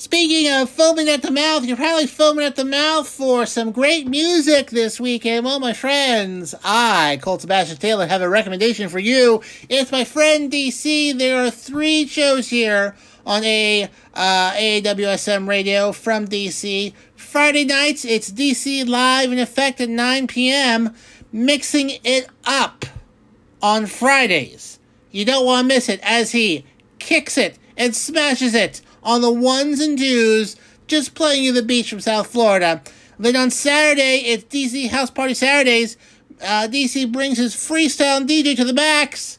Speaking 0.00 0.50
of 0.50 0.70
foaming 0.70 1.10
at 1.10 1.20
the 1.20 1.30
mouth, 1.30 1.66
you're 1.66 1.76
probably 1.76 2.06
foaming 2.06 2.46
at 2.46 2.56
the 2.56 2.64
mouth 2.64 3.06
for 3.06 3.44
some 3.44 3.70
great 3.70 4.06
music 4.06 4.70
this 4.70 4.98
weekend. 4.98 5.44
Well, 5.44 5.60
my 5.60 5.74
friends, 5.74 6.54
I, 6.64 7.18
Colt 7.20 7.42
Sebastian 7.42 7.76
Taylor, 7.76 8.06
have 8.06 8.22
a 8.22 8.28
recommendation 8.30 8.88
for 8.88 8.98
you. 8.98 9.42
It's 9.68 9.92
my 9.92 10.04
friend 10.04 10.50
DC. 10.50 11.18
There 11.18 11.44
are 11.44 11.50
three 11.50 12.06
shows 12.06 12.48
here 12.48 12.96
on 13.26 13.44
a 13.44 13.90
uh, 14.14 14.52
AWSM 14.52 15.46
radio 15.46 15.92
from 15.92 16.26
DC. 16.26 16.94
Friday 17.14 17.66
nights, 17.66 18.06
it's 18.06 18.32
DC 18.32 18.88
Live 18.88 19.30
in 19.30 19.38
effect 19.38 19.82
at 19.82 19.90
9 19.90 20.26
p.m., 20.28 20.94
mixing 21.30 21.90
it 22.04 22.26
up 22.46 22.86
on 23.60 23.84
Fridays. 23.84 24.78
You 25.10 25.26
don't 25.26 25.44
want 25.44 25.68
to 25.68 25.74
miss 25.74 25.90
it 25.90 26.00
as 26.02 26.32
he 26.32 26.64
kicks 26.98 27.36
it 27.36 27.58
and 27.76 27.94
smashes 27.94 28.54
it 28.54 28.80
on 29.02 29.20
the 29.20 29.32
ones 29.32 29.80
and 29.80 29.98
twos, 29.98 30.56
just 30.86 31.14
playing 31.14 31.44
you 31.44 31.52
the 31.52 31.62
beach 31.62 31.90
from 31.90 32.00
South 32.00 32.26
Florida. 32.26 32.82
Then 33.18 33.36
on 33.36 33.50
Saturday, 33.50 34.22
it's 34.26 34.44
DC 34.44 34.88
House 34.90 35.10
Party 35.10 35.34
Saturdays. 35.34 35.96
Uh, 36.42 36.68
DC 36.70 37.12
brings 37.12 37.38
his 37.38 37.54
freestyle 37.54 38.26
DJ 38.26 38.56
to 38.56 38.64
the 38.64 38.72
max. 38.72 39.38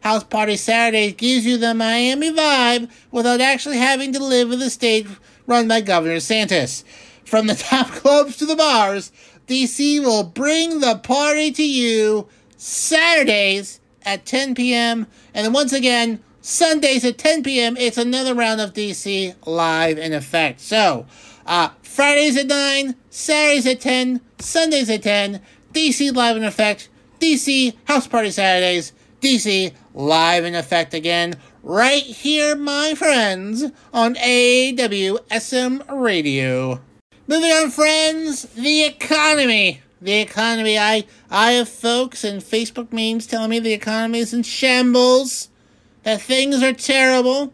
House 0.00 0.24
Party 0.24 0.56
Saturdays 0.56 1.14
gives 1.14 1.46
you 1.46 1.56
the 1.56 1.74
Miami 1.74 2.32
vibe 2.32 2.90
without 3.10 3.40
actually 3.40 3.78
having 3.78 4.12
to 4.12 4.22
live 4.22 4.50
in 4.50 4.58
the 4.58 4.68
state 4.68 5.06
run 5.46 5.68
by 5.68 5.80
Governor 5.80 6.16
DeSantis. 6.16 6.84
From 7.24 7.46
the 7.46 7.54
top 7.70 7.88
clubs 7.88 8.36
to 8.36 8.46
the 8.46 8.56
bars, 8.56 9.12
DC 9.46 10.00
will 10.00 10.24
bring 10.24 10.80
the 10.80 10.96
party 10.96 11.52
to 11.52 11.62
you 11.62 12.28
Saturdays 12.56 13.80
at 14.04 14.26
10 14.26 14.54
p.m. 14.54 15.06
And 15.34 15.46
then 15.46 15.52
once 15.52 15.72
again, 15.72 16.22
Sundays 16.44 17.04
at 17.04 17.18
10 17.18 17.44
p.m., 17.44 17.76
it's 17.76 17.96
another 17.96 18.34
round 18.34 18.60
of 18.60 18.72
DC 18.72 19.32
live 19.46 19.96
in 19.96 20.12
effect. 20.12 20.58
So, 20.58 21.06
uh, 21.46 21.68
Fridays 21.82 22.36
at 22.36 22.48
9, 22.48 22.96
Saturdays 23.10 23.64
at 23.64 23.80
10, 23.80 24.20
Sundays 24.40 24.90
at 24.90 25.04
10, 25.04 25.40
DC 25.72 26.12
live 26.14 26.36
in 26.36 26.42
effect, 26.42 26.88
DC 27.20 27.76
House 27.84 28.08
Party 28.08 28.32
Saturdays, 28.32 28.92
DC 29.20 29.72
live 29.94 30.44
in 30.44 30.56
effect 30.56 30.94
again, 30.94 31.36
right 31.62 32.02
here, 32.02 32.56
my 32.56 32.96
friends, 32.96 33.64
on 33.94 34.16
AWSM 34.16 35.84
Radio. 35.88 36.80
Moving 37.28 37.52
on, 37.52 37.70
friends, 37.70 38.42
the 38.54 38.82
economy. 38.82 39.80
The 40.00 40.20
economy. 40.20 40.76
I, 40.76 41.04
I 41.30 41.52
have 41.52 41.68
folks 41.68 42.24
and 42.24 42.42
Facebook 42.42 42.92
memes 42.92 43.28
telling 43.28 43.50
me 43.50 43.60
the 43.60 43.72
economy 43.72 44.18
is 44.18 44.34
in 44.34 44.42
shambles 44.42 45.48
that 46.02 46.20
things 46.20 46.62
are 46.62 46.72
terrible. 46.72 47.52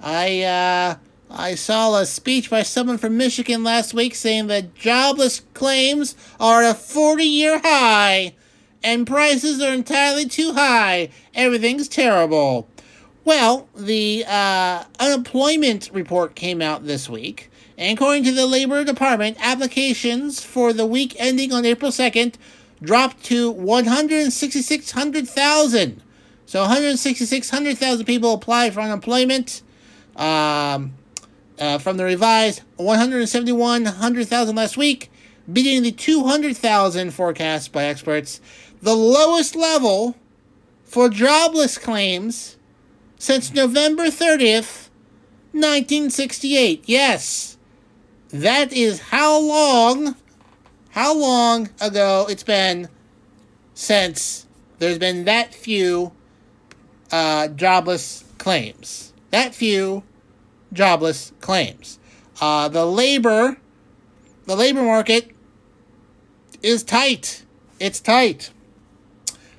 I 0.00 0.42
uh, 0.42 0.96
I 1.30 1.54
saw 1.54 1.98
a 1.98 2.06
speech 2.06 2.50
by 2.50 2.62
someone 2.62 2.98
from 2.98 3.16
Michigan 3.16 3.64
last 3.64 3.94
week 3.94 4.14
saying 4.14 4.46
that 4.48 4.74
jobless 4.74 5.40
claims 5.54 6.14
are 6.38 6.62
at 6.62 6.70
a 6.70 6.74
40 6.74 7.24
year 7.24 7.58
high 7.58 8.34
and 8.82 9.06
prices 9.06 9.60
are 9.60 9.74
entirely 9.74 10.26
too 10.26 10.52
high. 10.52 11.10
Everything's 11.34 11.88
terrible. 11.88 12.68
Well, 13.24 13.68
the 13.74 14.24
uh, 14.26 14.84
unemployment 15.00 15.90
report 15.92 16.36
came 16.36 16.62
out 16.62 16.86
this 16.86 17.08
week, 17.08 17.50
and 17.76 17.98
according 17.98 18.22
to 18.24 18.32
the 18.32 18.46
Labor 18.46 18.84
Department, 18.84 19.36
applications 19.40 20.44
for 20.44 20.72
the 20.72 20.86
week 20.86 21.16
ending 21.18 21.52
on 21.52 21.64
April 21.64 21.90
2nd 21.90 22.34
dropped 22.80 23.24
to 23.24 23.50
166,000 23.50 26.02
so 26.46 26.60
166, 26.60 27.52
100,000 27.52 28.06
people 28.06 28.34
applied 28.34 28.72
for 28.72 28.80
unemployment. 28.80 29.62
Um, 30.16 30.94
uh, 31.58 31.78
from 31.78 31.96
the 31.96 32.04
revised 32.04 32.62
171, 32.76 33.84
100,000 33.84 34.56
last 34.56 34.76
week, 34.76 35.10
beating 35.50 35.82
the 35.82 35.92
200,000 35.92 37.10
forecast 37.12 37.72
by 37.72 37.84
experts. 37.84 38.40
The 38.82 38.94
lowest 38.94 39.56
level 39.56 40.16
for 40.84 41.08
jobless 41.08 41.78
claims 41.78 42.56
since 43.18 43.52
November 43.52 44.04
30th, 44.04 44.88
1968. 45.52 46.84
Yes, 46.86 47.56
that 48.28 48.72
is 48.72 49.00
how 49.00 49.38
long, 49.38 50.16
how 50.90 51.16
long 51.16 51.70
ago 51.80 52.26
it's 52.28 52.42
been 52.42 52.88
since 53.74 54.46
there's 54.78 54.98
been 54.98 55.24
that 55.24 55.54
few 55.54 56.12
uh, 57.10 57.48
jobless 57.48 58.24
claims. 58.38 59.12
That 59.30 59.54
few 59.54 60.02
jobless 60.72 61.32
claims. 61.40 61.98
Uh, 62.40 62.68
the 62.68 62.84
labor, 62.84 63.56
the 64.46 64.56
labor 64.56 64.82
market 64.82 65.30
is 66.62 66.82
tight. 66.82 67.44
It's 67.80 68.00
tight. 68.00 68.50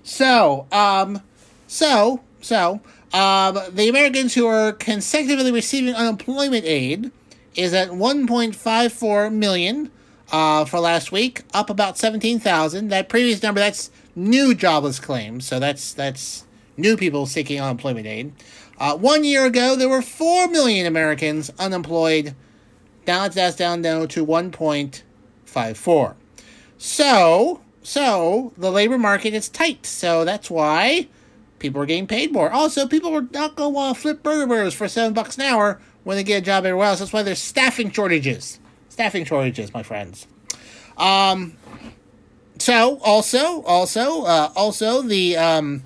So, 0.03 0.67
um, 0.71 1.21
so, 1.67 2.21
so, 2.41 2.81
um, 3.13 3.59
the 3.71 3.89
Americans 3.89 4.33
who 4.33 4.45
are 4.47 4.71
consecutively 4.73 5.51
receiving 5.51 5.93
unemployment 5.93 6.65
aid 6.65 7.11
is 7.55 7.73
at 7.73 7.89
1.54 7.89 9.33
million 9.33 9.91
uh, 10.31 10.65
for 10.65 10.79
last 10.79 11.11
week, 11.11 11.43
up 11.53 11.69
about 11.69 11.97
17,000. 11.97 12.89
That 12.89 13.09
previous 13.09 13.41
number, 13.41 13.59
that's 13.59 13.91
new 14.15 14.53
jobless 14.53 14.99
claims. 14.99 15.45
So 15.45 15.59
that's 15.59 15.93
that's 15.93 16.45
new 16.77 16.95
people 16.95 17.25
seeking 17.25 17.59
unemployment 17.59 18.07
aid. 18.07 18.33
Uh, 18.79 18.95
one 18.95 19.23
year 19.23 19.45
ago, 19.45 19.75
there 19.75 19.89
were 19.89 20.01
4 20.03 20.47
million 20.47 20.85
Americans 20.85 21.51
unemployed. 21.59 22.35
Now 23.07 23.27
that's 23.27 23.55
down 23.55 23.81
now 23.81 24.05
to 24.05 24.25
1.54. 24.25 26.15
So, 26.77 27.61
So 27.81 28.53
the 28.57 28.71
labor 28.71 28.97
market 28.97 29.33
is 29.33 29.49
tight. 29.49 29.85
So 29.85 30.23
that's 30.25 30.51
why 30.51 31.07
people 31.59 31.81
are 31.81 31.85
getting 31.85 32.07
paid 32.07 32.31
more. 32.31 32.51
Also, 32.51 32.87
people 32.87 33.15
are 33.15 33.21
not 33.21 33.55
going 33.55 33.71
to 33.71 33.75
want 33.75 33.95
to 33.95 34.01
flip 34.01 34.21
burger 34.21 34.45
burgers 34.45 34.73
for 34.73 34.87
seven 34.87 35.13
bucks 35.13 35.37
an 35.37 35.43
hour 35.43 35.81
when 36.03 36.17
they 36.17 36.23
get 36.23 36.43
a 36.43 36.45
job 36.45 36.65
everywhere 36.65 36.87
else. 36.87 36.99
That's 36.99 37.13
why 37.13 37.23
there's 37.23 37.41
staffing 37.41 37.91
shortages. 37.91 38.59
Staffing 38.89 39.25
shortages, 39.25 39.73
my 39.73 39.83
friends. 39.83 40.27
Um, 40.97 41.53
so 42.59 42.99
also, 43.03 43.61
also, 43.63 44.23
uh, 44.23 44.51
also 44.55 45.01
the 45.01 45.37
um, 45.37 45.83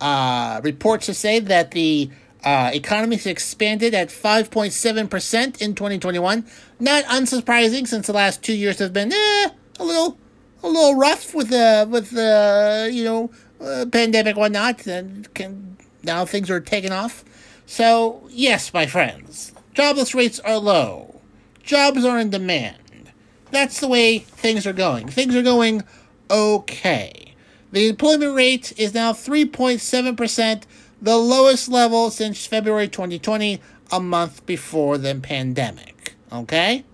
uh, 0.00 0.60
reports 0.62 1.06
to 1.06 1.14
say 1.14 1.40
that 1.40 1.72
the 1.72 2.10
uh, 2.44 2.70
economy 2.72 3.16
has 3.16 3.26
expanded 3.26 3.94
at 3.94 4.08
5.7% 4.08 5.60
in 5.60 5.74
2021. 5.74 6.46
Not 6.78 7.04
unsurprising 7.04 7.86
since 7.86 8.06
the 8.06 8.12
last 8.12 8.42
two 8.42 8.54
years 8.54 8.78
have 8.78 8.92
been 8.92 9.12
eh, 9.12 9.48
a 9.78 9.84
little 9.84 10.18
a 10.62 10.68
little 10.68 10.94
rough 10.96 11.34
with 11.34 11.50
the 11.50 11.86
with 11.88 12.10
the 12.10 12.90
you 12.92 13.04
know 13.04 13.30
uh, 13.60 13.86
pandemic 13.90 14.36
whatnot 14.36 14.86
and 14.86 15.32
can, 15.34 15.76
now 16.02 16.24
things 16.24 16.50
are 16.50 16.60
taking 16.60 16.92
off. 16.92 17.24
So 17.66 18.26
yes, 18.30 18.72
my 18.72 18.86
friends, 18.86 19.52
jobless 19.74 20.14
rates 20.14 20.40
are 20.40 20.58
low. 20.58 21.20
Jobs 21.62 22.04
are 22.04 22.18
in 22.18 22.30
demand. 22.30 23.12
That's 23.50 23.80
the 23.80 23.88
way 23.88 24.20
things 24.20 24.66
are 24.66 24.72
going. 24.72 25.08
Things 25.08 25.34
are 25.36 25.42
going 25.42 25.82
okay. 26.30 27.27
The 27.70 27.88
employment 27.88 28.34
rate 28.34 28.72
is 28.78 28.94
now 28.94 29.12
3.7%, 29.12 30.62
the 31.02 31.16
lowest 31.16 31.68
level 31.68 32.10
since 32.10 32.46
February 32.46 32.88
2020, 32.88 33.60
a 33.92 34.00
month 34.00 34.44
before 34.46 34.98
the 34.98 35.14
pandemic. 35.14 36.14
Okay? 36.32 36.84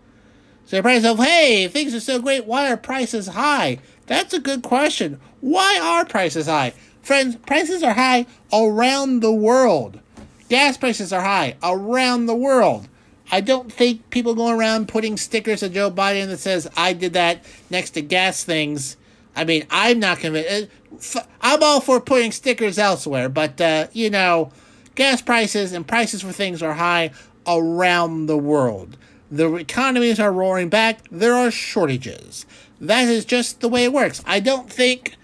So 0.67 0.77
you're 0.77 0.83
probably 0.83 1.03
saying, 1.03 1.17
hey, 1.19 1.69
things 1.69 1.95
are 1.95 2.01
so 2.01 2.19
great, 2.19 2.47
why 2.47 2.71
are 2.73 2.77
prices 2.77 3.29
high? 3.29 3.79
That's 4.07 4.35
a 4.35 4.41
good 4.41 4.63
question. 4.63 5.21
Why 5.41 5.79
are 5.81 6.05
prices 6.05 6.47
high? 6.47 6.73
Friends, 7.03 7.37
prices 7.37 7.83
are 7.83 7.95
high 7.95 8.27
around 8.53 9.21
the 9.21 9.33
world. 9.33 10.01
Gas 10.49 10.77
prices 10.77 11.13
are 11.13 11.23
high 11.23 11.57
around 11.63 12.27
the 12.27 12.35
world. 12.35 12.89
I 13.31 13.41
don't 13.41 13.73
think 13.73 14.11
people 14.11 14.35
going 14.35 14.59
around 14.59 14.89
putting 14.89 15.17
stickers 15.17 15.63
of 15.63 15.73
Joe 15.73 15.91
Biden 15.91 16.29
that 16.29 16.39
says, 16.39 16.69
I 16.77 16.93
did 16.93 17.13
that 17.15 17.45
next 17.71 17.91
to 17.91 18.03
gas 18.03 18.45
things 18.45 18.97
I 19.37 19.45
mean, 19.45 19.67
I'm 19.71 19.99
not 19.99 20.19
convinced. 20.19 20.71
Uh, 21.17 21.23
I'm 21.41 21.63
all 21.63 21.81
for 21.81 22.01
putting 22.01 22.33
stickers 22.33 22.79
elsewhere, 22.79 23.29
but, 23.29 23.61
uh, 23.61 23.89
you 23.93 24.11
know, 24.11 24.53
gas 24.95 25.21
prices 25.21 25.73
and 25.73 25.87
prices 25.87 26.23
for 26.23 26.33
things 26.33 26.63
are 26.63 26.75
high 26.75 27.11
around 27.47 28.27
the 28.27 28.39
world. 28.39 28.97
The 29.31 29.55
economies 29.57 30.21
are 30.21 30.33
roaring 30.33 30.69
back. 30.69 31.01
There 31.11 31.35
are 31.35 31.51
shortages. 31.51 32.47
That 32.81 33.09
is 33.09 33.25
just 33.25 33.61
the 33.61 33.69
way 33.69 33.85
it 33.85 33.93
works. 33.93 34.23
I 34.27 34.41
don't 34.41 34.71
think 34.71 35.17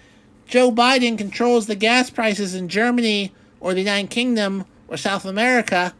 Joe 0.47 0.73
Biden 0.73 1.17
controls 1.17 1.67
the 1.67 1.76
gas 1.76 2.11
prices 2.11 2.55
in 2.55 2.69
Germany 2.69 3.33
or 3.61 3.73
the 3.73 3.81
United 3.81 4.11
Kingdom 4.11 4.64
or 4.88 4.97
South 4.97 5.25
America. 5.25 5.95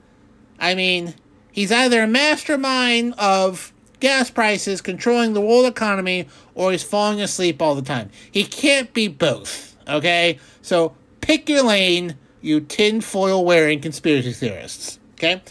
I 0.59 0.75
mean, 0.75 1.15
he's 1.53 1.71
either 1.71 2.03
a 2.03 2.09
mastermind 2.09 3.15
of 3.15 3.73
gas 4.01 4.31
prices, 4.31 4.81
controlling 4.81 5.35
the 5.35 5.41
world 5.41 5.67
economy, 5.67 6.27
or 6.55 6.73
he's 6.73 6.83
falling 6.83 7.21
asleep 7.21 7.63
all 7.63 7.75
the 7.75 7.83
time. 7.83 8.11
He 8.31 8.45
can't 8.45 8.93
be 8.93 9.09
both, 9.09 9.77
okay? 9.87 10.39
So 10.63 10.97
pick 11.21 11.49
your 11.49 11.63
lane, 11.63 12.17
you 12.41 12.61
tinfoil 12.61 13.45
wearing 13.45 13.81
conspiracy 13.81 14.33
theorists, 14.33 14.99
okay? 15.15 15.43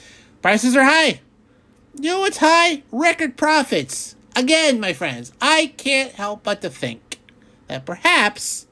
Prices 0.42 0.76
are 0.76 0.84
high. 0.84 1.22
You 1.96 2.12
know 2.12 2.20
what's 2.22 2.38
high? 2.38 2.84
Record 2.92 3.38
profits. 3.38 4.16
Again, 4.36 4.80
my 4.80 4.94
friends, 4.94 5.32
I 5.42 5.74
can't 5.78 6.14
help 6.14 6.44
but 6.44 6.62
to 6.62 6.70
think 6.70 7.20
that 7.68 7.86
perhaps 7.86 8.68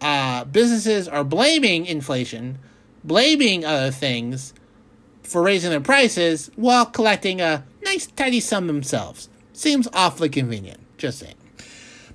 uh, 0.00 0.44
businesses 0.44 1.08
are 1.08 1.24
blaming 1.24 1.86
inflation, 1.86 2.58
blaming 3.02 3.64
other 3.64 3.90
things 3.90 4.54
for 5.34 5.42
raising 5.42 5.70
their 5.70 5.80
prices 5.80 6.48
while 6.54 6.86
collecting 6.86 7.40
a 7.40 7.64
nice 7.84 8.06
tidy 8.06 8.38
sum 8.38 8.68
themselves. 8.68 9.28
Seems 9.52 9.88
awfully 9.92 10.28
convenient, 10.28 10.78
just 10.96 11.18
saying. 11.18 11.34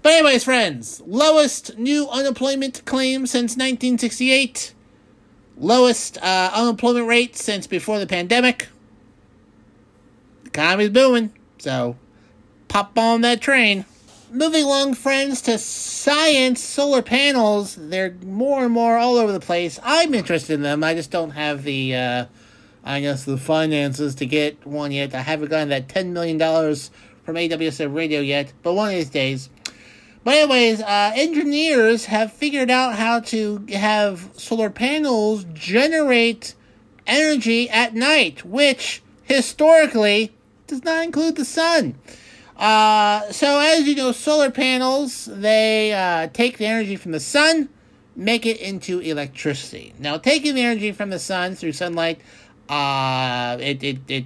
But 0.02 0.14
anyways, 0.14 0.46
friends, 0.46 1.02
lowest 1.06 1.78
new 1.78 2.08
unemployment 2.08 2.86
claim 2.86 3.28
since 3.28 3.58
1968. 3.58 4.74
Lowest 5.58 6.18
uh, 6.24 6.52
unemployment 6.54 7.08
rate 7.08 7.36
since 7.36 7.68
before 7.68 8.00
the 8.00 8.08
pandemic. 8.08 8.70
Economy's 10.46 10.90
booming, 10.90 11.34
so 11.58 11.98
pop 12.70 12.98
on 12.98 13.20
that 13.20 13.42
train. 13.42 13.84
Moving 14.32 14.64
along, 14.64 14.94
friends, 14.94 15.42
to 15.42 15.58
science 15.58 16.64
solar 16.64 17.02
panels. 17.02 17.76
They're 17.78 18.16
more 18.26 18.64
and 18.64 18.72
more 18.72 18.98
all 18.98 19.18
over 19.18 19.34
the 19.34 19.42
place. 19.42 19.78
I'm 19.84 20.14
interested 20.14 20.54
in 20.54 20.62
them. 20.62 20.86
I 20.86 20.94
just 20.94 21.12
don't 21.12 21.32
have 21.32 21.64
the 21.64 21.96
uh, 21.96 22.26
I 22.84 23.02
guess, 23.02 23.26
the 23.26 23.38
finances 23.38 24.16
to 24.16 24.26
get 24.26 24.66
one 24.66 24.92
yet. 24.92 25.14
I 25.14 25.22
haven't 25.22 25.50
gotten 25.50 25.70
that 25.70 25.88
$10 25.88 26.08
million 26.08 26.40
from 26.40 27.36
AWSM 27.36 27.96
Radio 27.96 28.22
yet, 28.22 28.54
but 28.64 28.74
one 28.74 28.90
of 28.90 28.96
these 28.96 29.10
days. 29.10 29.50
But 30.24 30.36
anyways, 30.36 30.82
uh, 30.82 31.12
engineers 31.16 32.06
have 32.06 32.34
figured 32.34 32.70
out 32.70 32.96
how 32.96 33.20
to 33.22 33.66
have 33.74 34.30
solar 34.36 34.70
panels 34.70 35.46
generate 35.54 36.56
energy 37.08 37.70
at 37.70 37.94
night, 37.96 38.46
which 38.46 39.02
historically 39.24 40.32
does 40.68 40.84
not 40.84 41.04
include 41.04 41.36
the 41.36 41.46
sun. 41.46 41.96
Uh, 42.58 43.32
so 43.32 43.60
as 43.60 43.88
you 43.88 43.96
know, 43.96 44.12
solar 44.12 44.52
panels, 44.52 45.26
they 45.26 45.94
uh, 45.94 46.28
take 46.34 46.58
the 46.58 46.66
energy 46.66 46.98
from 46.98 47.14
the 47.14 47.20
sun, 47.20 47.70
make 48.16 48.46
it 48.46 48.60
into 48.60 49.00
electricity. 49.00 49.94
Now, 49.98 50.18
taking 50.18 50.56
the 50.56 50.62
energy 50.62 50.92
from 50.92 51.10
the 51.10 51.20
sun 51.20 51.56
through 51.56 51.72
sunlight 51.72 52.20
uh, 52.70 53.58
it, 53.60 53.84
it, 53.84 54.00
it 54.08 54.26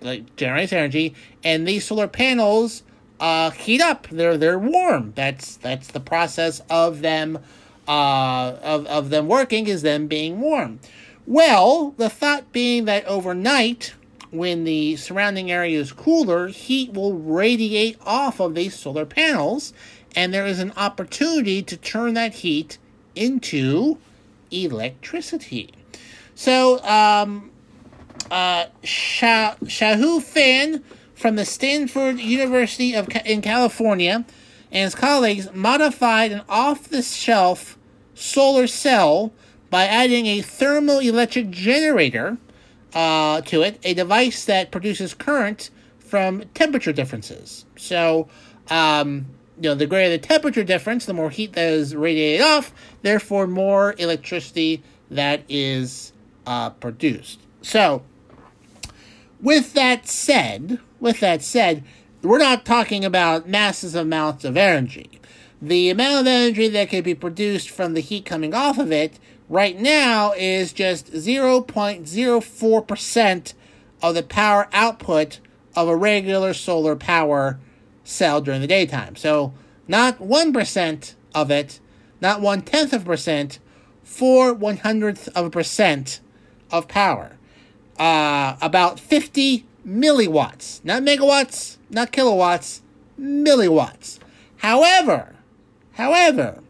like, 0.00 0.36
generates 0.36 0.72
energy, 0.72 1.14
and 1.42 1.66
these 1.66 1.86
solar 1.86 2.08
panels 2.08 2.82
uh, 3.20 3.50
heat 3.50 3.80
up. 3.80 4.06
They're 4.10 4.36
they're 4.36 4.58
warm. 4.58 5.12
That's 5.16 5.56
that's 5.56 5.88
the 5.88 6.00
process 6.00 6.60
of 6.70 7.00
them 7.00 7.38
uh, 7.88 8.56
of 8.62 8.86
of 8.86 9.10
them 9.10 9.26
working 9.26 9.66
is 9.66 9.82
them 9.82 10.06
being 10.06 10.40
warm. 10.40 10.80
Well, 11.26 11.94
the 11.96 12.08
thought 12.08 12.52
being 12.52 12.86
that 12.86 13.04
overnight, 13.04 13.94
when 14.30 14.64
the 14.64 14.96
surrounding 14.96 15.50
area 15.50 15.78
is 15.78 15.92
cooler, 15.92 16.48
heat 16.48 16.92
will 16.94 17.14
radiate 17.14 17.98
off 18.04 18.40
of 18.40 18.54
these 18.54 18.74
solar 18.74 19.04
panels, 19.04 19.72
and 20.16 20.32
there 20.32 20.46
is 20.46 20.58
an 20.58 20.72
opportunity 20.76 21.62
to 21.62 21.76
turn 21.76 22.14
that 22.14 22.34
heat 22.34 22.78
into 23.14 23.98
electricity. 24.50 25.70
So, 26.34 26.82
um, 26.84 27.50
uh, 28.30 28.66
Shah, 28.84 29.54
Shanhui 29.64 30.22
Fan 30.22 30.84
from 31.14 31.36
the 31.36 31.44
Stanford 31.44 32.18
University 32.18 32.94
of 32.94 33.08
in 33.24 33.42
California 33.42 34.24
and 34.70 34.84
his 34.84 34.94
colleagues 34.94 35.52
modified 35.52 36.32
an 36.32 36.42
off-the-shelf 36.48 37.78
solar 38.14 38.66
cell 38.66 39.32
by 39.70 39.84
adding 39.84 40.26
a 40.26 40.40
thermoelectric 40.40 41.50
generator 41.50 42.36
uh, 42.94 43.40
to 43.42 43.62
it, 43.62 43.78
a 43.84 43.94
device 43.94 44.44
that 44.44 44.70
produces 44.70 45.14
current 45.14 45.70
from 45.98 46.42
temperature 46.54 46.92
differences. 46.92 47.64
So, 47.76 48.28
um, 48.70 49.26
you 49.56 49.68
know, 49.68 49.74
the 49.74 49.86
greater 49.86 50.10
the 50.10 50.18
temperature 50.18 50.64
difference, 50.64 51.06
the 51.06 51.14
more 51.14 51.30
heat 51.30 51.52
that 51.54 51.68
is 51.68 51.94
radiated 51.94 52.46
off, 52.46 52.72
therefore 53.02 53.46
more 53.46 53.94
electricity 53.98 54.82
that 55.10 55.42
is 55.48 56.12
uh, 56.46 56.70
produced. 56.70 57.40
So, 57.62 58.02
with 59.40 59.72
that 59.74 60.08
said, 60.08 60.80
with 61.00 61.20
that 61.20 61.42
said, 61.42 61.84
we're 62.22 62.38
not 62.38 62.64
talking 62.64 63.04
about 63.04 63.48
massive 63.48 63.94
amounts 63.94 64.44
of 64.44 64.56
energy. 64.56 65.20
The 65.62 65.90
amount 65.90 66.20
of 66.20 66.26
energy 66.26 66.68
that 66.68 66.90
can 66.90 67.02
be 67.02 67.14
produced 67.14 67.70
from 67.70 67.94
the 67.94 68.00
heat 68.00 68.24
coming 68.24 68.54
off 68.54 68.78
of 68.78 68.92
it 68.92 69.18
right 69.48 69.76
now 69.78 70.32
is 70.36 70.72
just 70.72 71.12
0.04% 71.12 73.54
of 74.02 74.14
the 74.14 74.22
power 74.22 74.68
output 74.72 75.40
of 75.74 75.88
a 75.88 75.96
regular 75.96 76.54
solar 76.54 76.96
power 76.96 77.58
cell 78.04 78.40
during 78.40 78.60
the 78.60 78.66
daytime. 78.66 79.16
So, 79.16 79.52
not 79.86 80.18
1% 80.18 81.14
of 81.34 81.50
it, 81.50 81.80
not 82.20 82.40
one 82.40 82.62
tenth 82.62 82.92
of 82.92 83.02
a 83.02 83.04
percent, 83.04 83.58
four 84.02 84.52
one 84.52 84.78
hundredth 84.78 85.28
of 85.36 85.46
a 85.46 85.50
percent 85.50 86.20
of 86.70 86.88
power 86.88 87.37
uh, 87.98 88.56
about 88.60 89.00
50 89.00 89.64
milliwatts, 89.86 90.84
not 90.84 91.02
megawatts, 91.02 91.76
not 91.90 92.12
kilowatts, 92.12 92.82
milliwatts. 93.20 94.18
However, 94.58 95.34
however, 95.92 96.60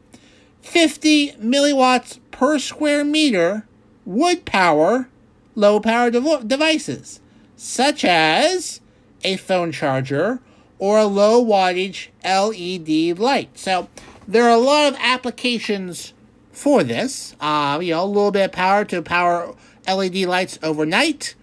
50 0.63 1.33
milliwatts 1.33 2.19
per 2.31 2.59
square 2.59 3.05
meter 3.05 3.67
would 4.05 4.45
power 4.45 5.09
low 5.55 5.81
power 5.81 6.11
devices, 6.11 7.21
such 7.57 8.05
as 8.05 8.81
a 9.25 9.37
phone 9.37 9.73
charger 9.73 10.41
or 10.79 10.99
a 10.99 11.05
low 11.05 11.45
wattage 11.45 12.09
LED 12.25 13.19
light. 13.19 13.59
So 13.59 13.89
there 14.27 14.45
are 14.45 14.51
a 14.51 14.57
lot 14.57 14.93
of 14.93 14.99
applications 15.01 16.13
for 16.53 16.85
this. 16.85 17.35
Uh, 17.41 17.79
you 17.83 17.93
know, 17.93 18.05
a 18.05 18.07
little 18.07 18.31
bit 18.31 18.45
of 18.45 18.53
power 18.53 18.85
to 18.85 19.03
power 19.03 19.55
LED 19.89 20.17
lights 20.27 20.59
overnight. 20.63 21.35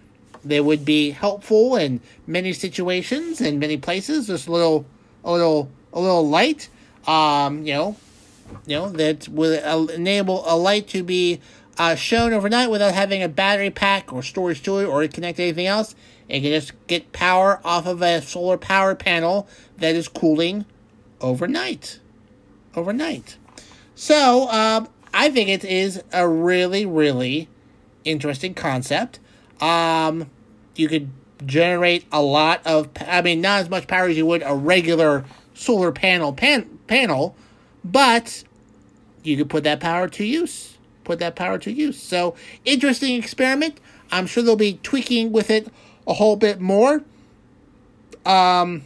They 0.44 0.60
would 0.60 0.84
be 0.84 1.10
helpful 1.10 1.76
in 1.76 2.00
many 2.26 2.52
situations 2.52 3.40
in 3.40 3.58
many 3.58 3.76
places. 3.76 4.28
Just 4.28 4.46
a 4.46 4.52
little, 4.52 4.86
a 5.24 5.32
little, 5.32 5.70
a 5.92 6.00
little 6.00 6.28
light. 6.28 6.68
Um, 7.06 7.66
you 7.66 7.74
know, 7.74 7.96
you 8.66 8.76
know 8.76 8.88
that 8.90 9.28
would 9.28 9.62
enable 9.90 10.44
a 10.46 10.56
light 10.56 10.88
to 10.88 11.02
be 11.02 11.40
uh, 11.78 11.94
shown 11.94 12.32
overnight 12.32 12.70
without 12.70 12.94
having 12.94 13.22
a 13.22 13.28
battery 13.28 13.70
pack 13.70 14.12
or 14.12 14.22
storage 14.22 14.62
to 14.62 14.78
it 14.78 14.86
or 14.86 15.06
connect 15.08 15.38
anything 15.40 15.66
else. 15.66 15.94
It 16.28 16.40
can 16.40 16.50
just 16.50 16.72
get 16.86 17.12
power 17.12 17.60
off 17.64 17.86
of 17.86 18.02
a 18.02 18.22
solar 18.22 18.56
power 18.56 18.94
panel 18.94 19.48
that 19.78 19.94
is 19.94 20.08
cooling 20.08 20.64
overnight. 21.20 22.00
Overnight. 22.74 23.36
So, 23.94 24.48
um, 24.50 24.88
I 25.14 25.30
think 25.30 25.48
it 25.48 25.64
is 25.64 26.02
a 26.12 26.28
really, 26.28 26.84
really 26.84 27.48
interesting 28.06 28.54
concept. 28.54 29.18
Um, 29.60 30.30
you 30.74 30.88
could 30.88 31.10
generate 31.44 32.06
a 32.12 32.22
lot 32.22 32.66
of, 32.66 32.88
I 33.06 33.22
mean, 33.22 33.40
not 33.40 33.60
as 33.60 33.68
much 33.68 33.86
power 33.86 34.08
as 34.08 34.16
you 34.16 34.26
would 34.26 34.42
a 34.44 34.54
regular 34.54 35.24
solar 35.54 35.92
panel 35.92 36.32
pan, 36.32 36.78
panel, 36.86 37.36
but 37.84 38.44
you 39.22 39.36
could 39.36 39.50
put 39.50 39.64
that 39.64 39.80
power 39.80 40.08
to 40.08 40.24
use. 40.24 40.78
Put 41.04 41.18
that 41.20 41.36
power 41.36 41.58
to 41.58 41.72
use. 41.72 42.00
So, 42.02 42.34
interesting 42.64 43.16
experiment. 43.16 43.80
I'm 44.10 44.26
sure 44.26 44.42
they'll 44.42 44.56
be 44.56 44.80
tweaking 44.82 45.32
with 45.32 45.50
it 45.50 45.68
a 46.06 46.14
whole 46.14 46.36
bit 46.36 46.60
more. 46.60 47.02
Um, 48.24 48.82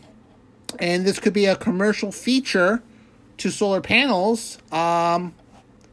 and 0.78 1.04
this 1.04 1.18
could 1.18 1.32
be 1.32 1.46
a 1.46 1.56
commercial 1.56 2.12
feature 2.12 2.82
to 3.38 3.50
solar 3.50 3.80
panels 3.80 4.58
um, 4.70 5.34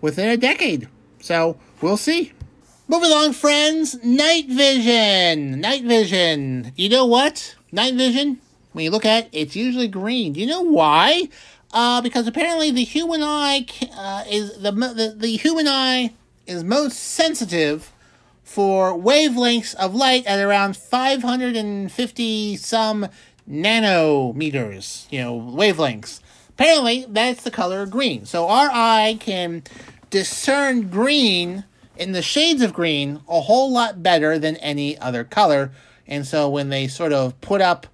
within 0.02 0.30
a 0.30 0.38
decade. 0.38 0.88
So 1.20 1.58
we'll 1.82 1.98
see. 1.98 2.34
Moving 2.90 3.12
along, 3.12 3.34
friends. 3.34 4.02
Night 4.02 4.48
vision. 4.48 5.60
Night 5.60 5.84
vision. 5.84 6.72
You 6.78 6.88
know 6.88 7.06
what? 7.06 7.56
Night 7.70 7.96
vision, 7.96 8.40
when 8.72 8.86
you 8.86 8.92
look 8.92 9.06
at 9.06 9.26
it, 9.26 9.30
it's 9.34 9.56
usually 9.58 9.90
green. 9.90 10.32
Do 10.32 10.40
you 10.40 10.46
know 10.46 10.62
why? 10.62 11.28
Uh, 11.74 12.00
because 12.00 12.28
apparently 12.28 12.72
the 12.72 12.86
human 12.86 13.22
eye 13.22 13.66
uh, 13.94 14.24
is 14.30 14.60
the, 14.60 14.72
the 14.72 15.16
the 15.18 15.36
human 15.36 15.68
eye 15.68 16.14
is 16.46 16.64
most 16.64 16.98
sensitive 16.98 17.92
for 18.42 18.98
wavelengths 18.98 19.76
of 19.76 19.94
light 19.94 20.26
at 20.26 20.40
around 20.40 20.78
550 20.78 22.56
some 22.56 23.08
nanometers, 23.50 25.12
you 25.12 25.20
know, 25.20 25.38
wavelengths. 25.38 26.22
Apparently, 26.52 27.06
that's 27.10 27.44
the 27.44 27.52
color 27.52 27.86
green. 27.86 28.26
So 28.26 28.48
our 28.48 28.70
eye 28.72 29.18
can 29.20 29.64
discern 30.10 30.88
green 30.88 31.66
in 32.00 32.12
the 32.12 32.22
shades 32.22 32.62
of 32.62 32.74
green 32.74 33.22
a 33.28 33.42
whole 33.42 33.72
lot 33.72 34.02
better 34.02 34.40
than 34.40 34.56
any 34.58 34.98
other 34.98 35.24
color. 35.24 35.72
And 36.08 36.26
so 36.26 36.50
when 36.50 36.70
they 36.70 36.88
sort 36.88 37.14
of 37.14 37.40
put 37.42 37.62
up, 37.62 37.88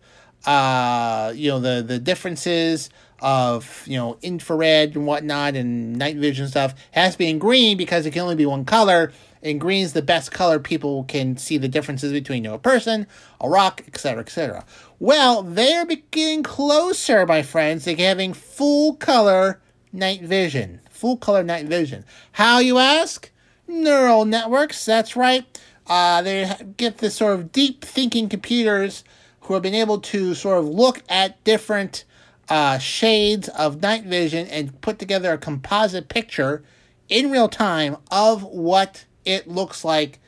uh, 0.46 1.34
you 1.36 1.50
know, 1.50 1.60
the, 1.60 1.82
the 1.82 2.00
differences 2.00 2.90
of, 3.20 3.84
you 3.88 3.98
know, 3.98 4.18
infrared 4.22 4.96
and 4.96 5.08
whatnot 5.08 5.56
and 5.56 5.98
night 5.98 6.18
vision 6.18 6.48
stuff, 6.48 6.76
has 6.92 7.14
to 7.14 7.18
be 7.18 7.30
in 7.30 7.40
green 7.40 7.78
because 7.78 8.06
it 8.06 8.12
can 8.12 8.22
only 8.22 8.36
be 8.36 8.46
one 8.46 8.66
color 8.66 9.12
and 9.44 9.60
green's 9.60 9.94
the 9.94 10.02
best 10.02 10.32
color 10.32 10.58
people 10.58 11.04
can 11.04 11.38
see 11.38 11.58
the 11.58 11.68
differences 11.68 12.12
between 12.12 12.44
you 12.44 12.50
know, 12.50 12.56
a 12.56 12.60
person, 12.60 13.06
a 13.42 13.50
rock, 13.50 13.84
etc., 13.88 14.22
etc. 14.22 14.66
Well, 15.00 15.44
they're 15.44 15.86
getting 15.86 16.44
closer, 16.44 17.26
my 17.26 17.44
friends, 17.44 17.84
to 17.84 17.96
having 17.96 18.34
full 18.34 18.96
color 18.96 19.60
night 19.92 20.22
vision. 20.22 20.80
Full 20.90 21.18
color 21.18 21.44
night 21.44 21.66
vision. 21.66 22.06
How, 22.32 22.60
you 22.60 22.78
ask? 22.78 23.30
Neural 23.68 24.26
networks, 24.26 24.86
that's 24.86 25.16
right. 25.16 25.46
Uh, 25.88 26.22
they 26.22 26.52
get 26.78 27.00
this 27.00 27.16
sort 27.16 27.34
of 27.34 27.52
deep 27.52 27.84
thinking 27.84 28.30
computers 28.30 29.04
who 29.42 29.54
have 29.54 29.64
been 29.64 29.76
able 29.76 30.00
to 30.00 30.34
sort 30.34 30.60
of 30.60 30.66
look 30.66 31.02
at 31.10 31.44
different 31.44 32.06
uh, 32.50 32.78
shades 32.78 33.50
of 33.50 33.82
night 33.82 34.04
vision 34.04 34.48
and 34.48 34.80
put 34.82 35.00
together 35.00 35.34
a 35.34 35.38
composite 35.38 36.10
picture 36.10 36.64
in 37.10 37.32
real 37.32 37.50
time 37.50 37.98
of 38.12 38.44
what 38.44 39.06
it 39.26 39.48
looks 39.48 39.84
like 39.84 40.20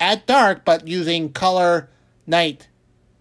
at 0.00 0.26
dark, 0.26 0.64
but 0.64 0.86
using 0.86 1.32
color 1.32 1.88
night 2.26 2.68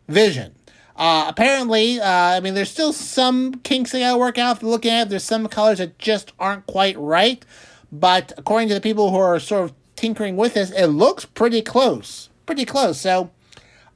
vision. 0.07 0.55
Uh, 0.95 1.25
apparently, 1.27 1.99
uh, 1.99 2.05
I 2.05 2.39
mean, 2.41 2.53
there's 2.53 2.69
still 2.69 2.93
some 2.93 3.55
kinks 3.55 3.91
they 3.91 4.01
gotta 4.01 4.17
work 4.17 4.37
out 4.37 4.61
looking 4.61 4.91
at. 4.91 5.03
It. 5.03 5.09
There's 5.09 5.23
some 5.23 5.47
colors 5.47 5.79
that 5.79 5.97
just 5.97 6.31
aren't 6.39 6.67
quite 6.67 6.97
right, 6.97 7.43
but 7.91 8.33
according 8.37 8.69
to 8.69 8.73
the 8.73 8.81
people 8.81 9.11
who 9.11 9.17
are 9.17 9.39
sort 9.39 9.65
of 9.65 9.73
tinkering 9.95 10.37
with 10.37 10.53
this, 10.53 10.71
it 10.71 10.87
looks 10.87 11.25
pretty 11.25 11.61
close. 11.61 12.29
Pretty 12.45 12.65
close. 12.65 12.99
So, 12.99 13.31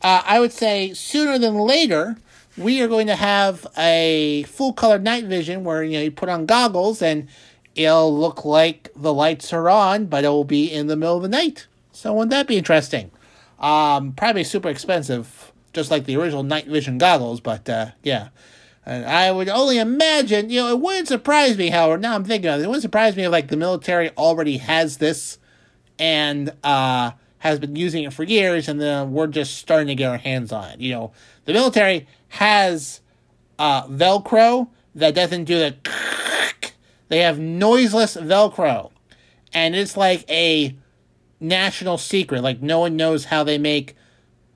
uh, 0.01 0.21
I 0.25 0.39
would 0.39 0.51
say 0.51 0.93
sooner 0.93 1.39
than 1.39 1.55
later, 1.55 2.17
we 2.57 2.81
are 2.81 2.87
going 2.87 3.07
to 3.07 3.15
have 3.15 3.65
a 3.77 4.43
full 4.43 4.73
color 4.73 4.99
night 4.99 5.25
vision 5.25 5.63
where 5.63 5.83
you 5.83 5.93
know 5.93 6.03
you 6.03 6.11
put 6.11 6.29
on 6.29 6.45
goggles 6.45 7.01
and 7.01 7.27
it'll 7.75 8.17
look 8.17 8.45
like 8.45 8.89
the 8.95 9.13
lights 9.13 9.51
are 9.51 9.69
on, 9.69 10.05
but 10.05 10.23
it 10.23 10.29
will 10.29 10.43
be 10.43 10.71
in 10.71 10.87
the 10.87 10.95
middle 10.95 11.17
of 11.17 11.23
the 11.23 11.29
night. 11.29 11.67
So 11.91 12.13
wouldn't 12.13 12.31
that 12.31 12.47
be 12.47 12.57
interesting? 12.57 13.11
Um, 13.59 14.13
probably 14.13 14.43
super 14.43 14.69
expensive, 14.69 15.51
just 15.73 15.91
like 15.91 16.05
the 16.05 16.17
original 16.17 16.43
night 16.43 16.67
vision 16.67 16.97
goggles, 16.97 17.39
but 17.39 17.69
uh, 17.69 17.87
yeah. 18.03 18.29
And 18.85 19.05
I 19.05 19.31
would 19.31 19.49
only 19.49 19.79
imagine, 19.79 20.49
you 20.49 20.61
know, 20.61 20.69
it 20.69 20.79
wouldn't 20.79 21.07
surprise 21.07 21.57
me, 21.57 21.69
however, 21.69 21.97
now 21.97 22.13
I'm 22.13 22.23
thinking 22.23 22.49
of 22.49 22.59
it, 22.59 22.63
it 22.63 22.67
wouldn't 22.67 22.83
surprise 22.83 23.15
me 23.15 23.23
if, 23.23 23.31
like, 23.31 23.47
the 23.47 23.57
military 23.57 24.11
already 24.11 24.57
has 24.57 24.97
this 24.97 25.39
and 25.97 26.53
uh, 26.63 27.11
has 27.39 27.59
been 27.59 27.75
using 27.75 28.03
it 28.03 28.13
for 28.13 28.23
years, 28.23 28.67
and 28.67 28.79
then 28.79 29.11
we're 29.11 29.27
just 29.27 29.55
starting 29.57 29.87
to 29.87 29.95
get 29.95 30.09
our 30.09 30.17
hands 30.17 30.51
on 30.51 30.69
it. 30.71 30.81
You 30.81 30.93
know, 30.93 31.11
the 31.45 31.53
military 31.53 32.07
has 32.29 33.01
uh, 33.57 33.87
Velcro 33.87 34.69
that 34.93 35.15
doesn't 35.15 35.45
do 35.45 35.57
the 35.57 35.75
they 37.07 37.19
have 37.19 37.39
noiseless 37.39 38.17
Velcro. 38.17 38.91
And 39.53 39.75
it's 39.75 39.95
like 39.95 40.29
a 40.29 40.75
national 41.39 41.97
secret. 41.97 42.41
Like, 42.41 42.61
no 42.61 42.79
one 42.79 42.97
knows 42.97 43.25
how 43.25 43.43
they 43.43 43.57
make 43.57 43.95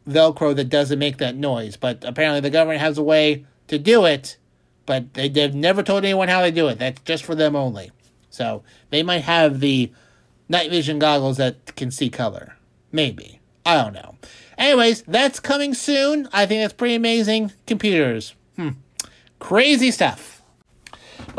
Velcro 0.08 0.56
that 0.56 0.70
doesn't 0.70 1.00
make 1.00 1.18
that 1.18 1.36
noise. 1.36 1.78
But 1.78 2.04
apparently, 2.04 2.42
the 2.42 2.50
government 2.50 2.82
has 2.82 2.98
a 2.98 3.04
way 3.04 3.46
to 3.70 3.80
do 3.80 4.06
it. 4.06 4.38
But 4.86 5.14
they, 5.14 5.30
they've 5.30 5.56
never 5.56 5.84
told 5.84 6.04
anyone 6.04 6.28
how 6.28 6.42
they 6.42 6.52
do 6.52 6.68
it. 6.68 6.80
That's 6.80 7.02
just 7.02 7.24
for 7.24 7.36
them 7.36 7.56
only. 7.56 7.92
So, 8.30 8.64
they 8.90 9.02
might 9.02 9.24
have 9.24 9.60
the 9.60 9.92
night 10.48 10.70
vision 10.70 11.00
goggles 11.00 11.38
that 11.38 11.76
can 11.76 11.92
see 11.92 12.10
color. 12.10 12.58
Maybe. 12.92 13.40
I 13.66 13.76
don't 13.82 13.94
know. 13.94 14.16
Anyways, 14.58 15.04
that's 15.04 15.40
coming 15.40 15.74
soon. 15.74 16.28
I 16.34 16.46
think 16.46 16.62
that's 16.62 16.74
pretty 16.74 16.96
amazing. 16.96 17.54
Computers. 17.66 18.36
Hmm. 18.56 18.70
Crazy 19.40 19.92
stuff. 19.92 20.39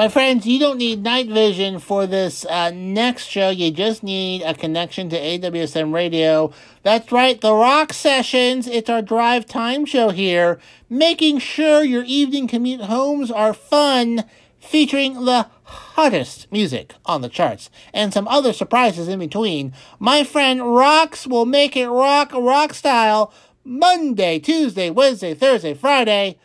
My 0.01 0.09
friends, 0.09 0.47
you 0.47 0.59
don't 0.59 0.79
need 0.79 1.03
night 1.03 1.29
vision 1.29 1.79
for 1.79 2.07
this 2.07 2.47
uh, 2.47 2.71
next 2.71 3.27
show. 3.27 3.51
You 3.51 3.71
just 3.71 4.03
need 4.03 4.41
a 4.41 4.55
connection 4.55 5.11
to 5.11 5.21
AWSM 5.21 5.93
radio. 5.93 6.55
That's 6.83 7.13
right, 7.13 7.39
the 7.39 7.53
Rock 7.53 7.93
Sessions. 7.93 8.67
It's 8.67 8.89
our 8.89 9.03
drive 9.03 9.45
time 9.45 9.85
show 9.85 10.09
here, 10.09 10.59
making 10.89 11.41
sure 11.41 11.85
your 11.85 12.05
evening 12.05 12.49
commute 12.49 12.81
homes 12.81 13.31
are 13.31 13.53
fun, 13.53 14.25
featuring 14.59 15.27
the 15.27 15.49
hottest 15.65 16.51
music 16.51 16.95
on 17.05 17.21
the 17.21 17.29
charts 17.29 17.69
and 17.93 18.11
some 18.11 18.27
other 18.27 18.55
surprises 18.55 19.07
in 19.07 19.19
between. 19.19 19.75
My 19.99 20.25
friend 20.25 20.75
Rocks 20.75 21.27
will 21.27 21.45
make 21.45 21.77
it 21.77 21.91
rock, 21.91 22.33
rock 22.33 22.73
style, 22.73 23.35
Monday, 23.65 24.39
Tuesday, 24.39 24.89
Wednesday, 24.89 25.35
Thursday, 25.35 25.75
Friday. 25.75 26.39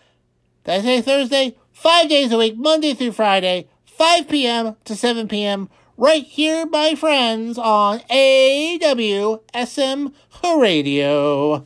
Did 0.66 0.74
I 0.74 0.82
say 0.82 1.02
Thursday? 1.02 1.56
Five 1.76 2.10
days 2.10 2.32
a 2.32 2.38
week, 2.38 2.58
Monday 2.58 2.96
through 2.96 3.12
Friday, 3.12 3.68
5 3.86 4.30
p.m. 4.30 4.76
to 4.86 4.96
7 4.96 5.28
p.m., 5.28 5.70
right 5.98 6.24
here, 6.24 6.66
my 6.66 6.96
friends, 6.96 7.58
on 7.58 8.00
AWSM 8.10 10.14
Radio. 10.58 11.66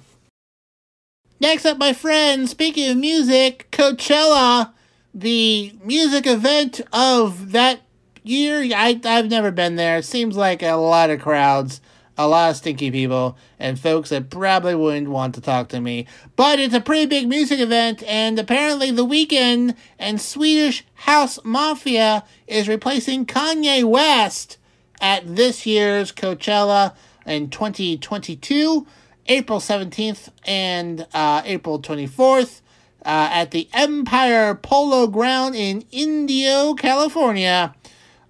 Next 1.39 1.65
up, 1.65 1.78
my 1.78 1.93
friends, 1.93 2.52
speaking 2.52 2.89
of 2.89 2.98
music, 2.98 3.69
Coachella, 3.72 4.74
the 5.13 5.74
music 5.84 6.28
event 6.28 6.82
of 6.91 7.54
that 7.54 7.82
year. 8.24 8.62
I, 8.76 9.00
I've 9.06 9.30
never 9.30 9.52
been 9.52 9.76
there. 9.76 10.00
It 10.00 10.06
seems 10.06 10.36
like 10.36 10.62
a 10.62 10.74
lot 10.74 11.10
of 11.10 11.22
crowds 11.22 11.80
a 12.19 12.27
lot 12.27 12.49
of 12.49 12.58
stinky 12.58 12.91
people 12.91 13.38
and 13.58 13.79
folks 13.79 14.10
that 14.10 14.29
probably 14.29 14.75
wouldn't 14.75 15.08
want 15.08 15.34
to 15.34 15.41
talk 15.41 15.69
to 15.69 15.79
me. 15.79 16.05
But 16.36 16.60
it's 16.60 16.73
a 16.73 16.82
pretty 16.82 17.05
big 17.05 17.29
music 17.29 17.62
event, 17.62 18.03
and 18.03 18.38
apparently 18.38 18.91
The 18.91 19.05
Weeknd 19.05 19.73
and 19.97 20.19
Swedish 20.19 20.86
House 20.95 21.39
Mafia 21.45 22.25
is 22.45 22.67
replacing 22.67 23.25
Kanye 23.25 23.86
West 23.86 24.58
at 24.99 25.34
this 25.38 25.65
year's 25.65 26.12
Coachella 26.12 26.93
in 27.25 27.49
2022, 27.49 28.86
April 29.27 29.60
17th 29.60 30.27
and 30.45 31.08
uh, 31.13 31.41
April 31.45 31.82
24th. 31.82 32.60
Uh, 33.05 33.29
at 33.32 33.51
the 33.51 33.69
Empire 33.73 34.53
Polo 34.53 35.08
Ground 35.08 35.55
in 35.55 35.86
Indio, 35.89 36.73
California. 36.73 37.73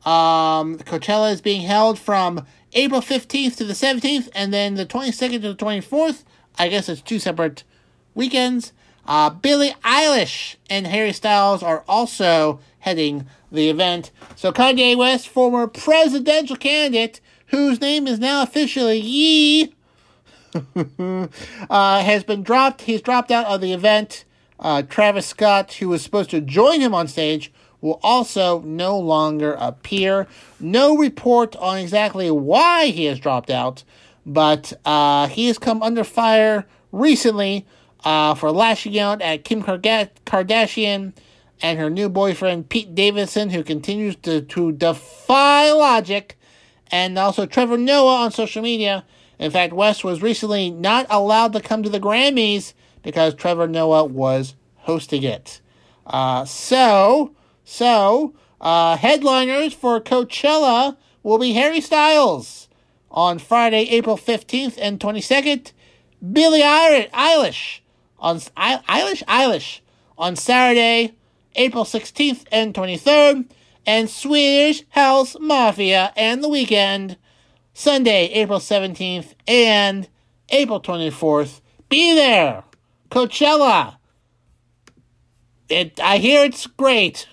Um, 0.05 0.77
Coachella 0.77 1.33
is 1.33 1.41
being 1.41 1.61
held 1.61 1.97
from 1.97 2.45
April 2.73 3.01
15th 3.01 3.57
to 3.57 3.63
the 3.63 3.73
17th, 3.73 4.29
and 4.33 4.53
then 4.53 4.75
the 4.75 4.85
22nd 4.85 5.41
to 5.41 5.53
the 5.53 5.55
24th. 5.55 6.23
I 6.57 6.67
guess 6.67 6.89
it's 6.89 7.01
two 7.01 7.19
separate 7.19 7.63
weekends. 8.13 8.73
Uh, 9.07 9.29
Billie 9.29 9.73
Eilish 9.83 10.55
and 10.69 10.85
Harry 10.85 11.13
Styles 11.13 11.63
are 11.63 11.83
also 11.87 12.59
heading 12.79 13.25
the 13.51 13.69
event. 13.69 14.11
So 14.35 14.51
Kanye 14.51 14.95
West, 14.95 15.27
former 15.27 15.67
presidential 15.67 16.55
candidate, 16.55 17.19
whose 17.47 17.81
name 17.81 18.07
is 18.07 18.19
now 18.19 18.43
officially 18.43 18.99
Ye, 18.99 19.73
uh, 20.75 21.27
has 22.03 22.23
been 22.23 22.43
dropped. 22.43 22.81
He's 22.81 23.01
dropped 23.01 23.31
out 23.31 23.45
of 23.45 23.61
the 23.61 23.73
event. 23.73 24.25
Uh, 24.59 24.81
Travis 24.81 25.25
Scott, 25.25 25.73
who 25.73 25.89
was 25.89 26.03
supposed 26.03 26.29
to 26.31 26.41
join 26.41 26.81
him 26.81 26.93
on 26.93 27.07
stage, 27.07 27.51
will 27.81 27.99
also 28.03 28.61
no 28.61 28.97
longer 28.97 29.55
appear. 29.59 30.27
No 30.59 30.97
report 30.97 31.55
on 31.57 31.77
exactly 31.77 32.29
why 32.29 32.87
he 32.87 33.05
has 33.05 33.19
dropped 33.19 33.49
out, 33.49 33.83
but 34.25 34.73
uh, 34.85 35.27
he 35.27 35.47
has 35.47 35.57
come 35.57 35.81
under 35.81 36.03
fire 36.03 36.65
recently 36.91 37.65
uh, 38.03 38.33
for 38.35 38.51
lashing 38.51 38.97
out 38.97 39.21
at 39.21 39.43
Kim 39.43 39.63
Kardashian 39.63 41.13
and 41.61 41.79
her 41.79 41.89
new 41.89 42.09
boyfriend 42.09 42.69
Pete 42.69 42.95
Davidson, 42.95 43.49
who 43.49 43.63
continues 43.63 44.15
to, 44.17 44.41
to 44.41 44.71
defy 44.71 45.71
logic, 45.71 46.37
and 46.91 47.17
also 47.17 47.45
Trevor 47.45 47.77
Noah 47.77 48.23
on 48.23 48.31
social 48.31 48.61
media. 48.61 49.05
In 49.37 49.51
fact, 49.51 49.73
West 49.73 50.03
was 50.03 50.21
recently 50.21 50.69
not 50.69 51.05
allowed 51.09 51.53
to 51.53 51.61
come 51.61 51.83
to 51.83 51.89
the 51.89 51.99
Grammys 51.99 52.73
because 53.03 53.33
Trevor 53.33 53.67
Noah 53.67 54.05
was 54.05 54.55
hosting 54.75 55.23
it. 55.23 55.61
Uh, 56.05 56.45
so, 56.45 57.33
so 57.69 58.33
uh, 58.59 58.97
headliners 58.97 59.75
for 59.75 60.01
Coachella 60.01 60.97
will 61.21 61.37
be 61.37 61.53
Harry 61.53 61.81
Styles 61.81 62.67
on 63.11 63.37
Friday, 63.37 63.83
April 63.91 64.17
15th 64.17 64.75
and 64.81 64.99
22nd. 64.99 65.71
Billie 66.33 66.61
Eilish 66.61 67.81
on 68.17 68.37
Eilish 68.39 69.23
Eilish 69.25 69.81
on 70.17 70.35
Saturday, 70.35 71.13
April 71.55 71.85
16th 71.85 72.45
and 72.51 72.73
23rd, 72.73 73.47
and 73.85 74.09
Swedish 74.09 74.83
House 74.89 75.37
Mafia 75.39 76.11
and 76.17 76.43
the 76.43 76.49
Weeknd 76.49 77.17
Sunday, 77.75 78.29
April 78.29 78.59
17th 78.59 79.35
and 79.47 80.09
April 80.49 80.81
24th. 80.81 81.61
Be 81.87 82.15
there. 82.15 82.63
Coachella. 83.11 83.98
It 85.69 85.99
I 85.99 86.17
hear 86.17 86.43
it's 86.43 86.67
great. 86.67 87.27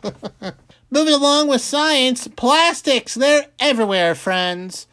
Moving 0.90 1.14
along 1.14 1.48
with 1.48 1.60
science, 1.60 2.28
plastics, 2.28 3.14
they're 3.14 3.46
everywhere, 3.58 4.14
friends, 4.14 4.86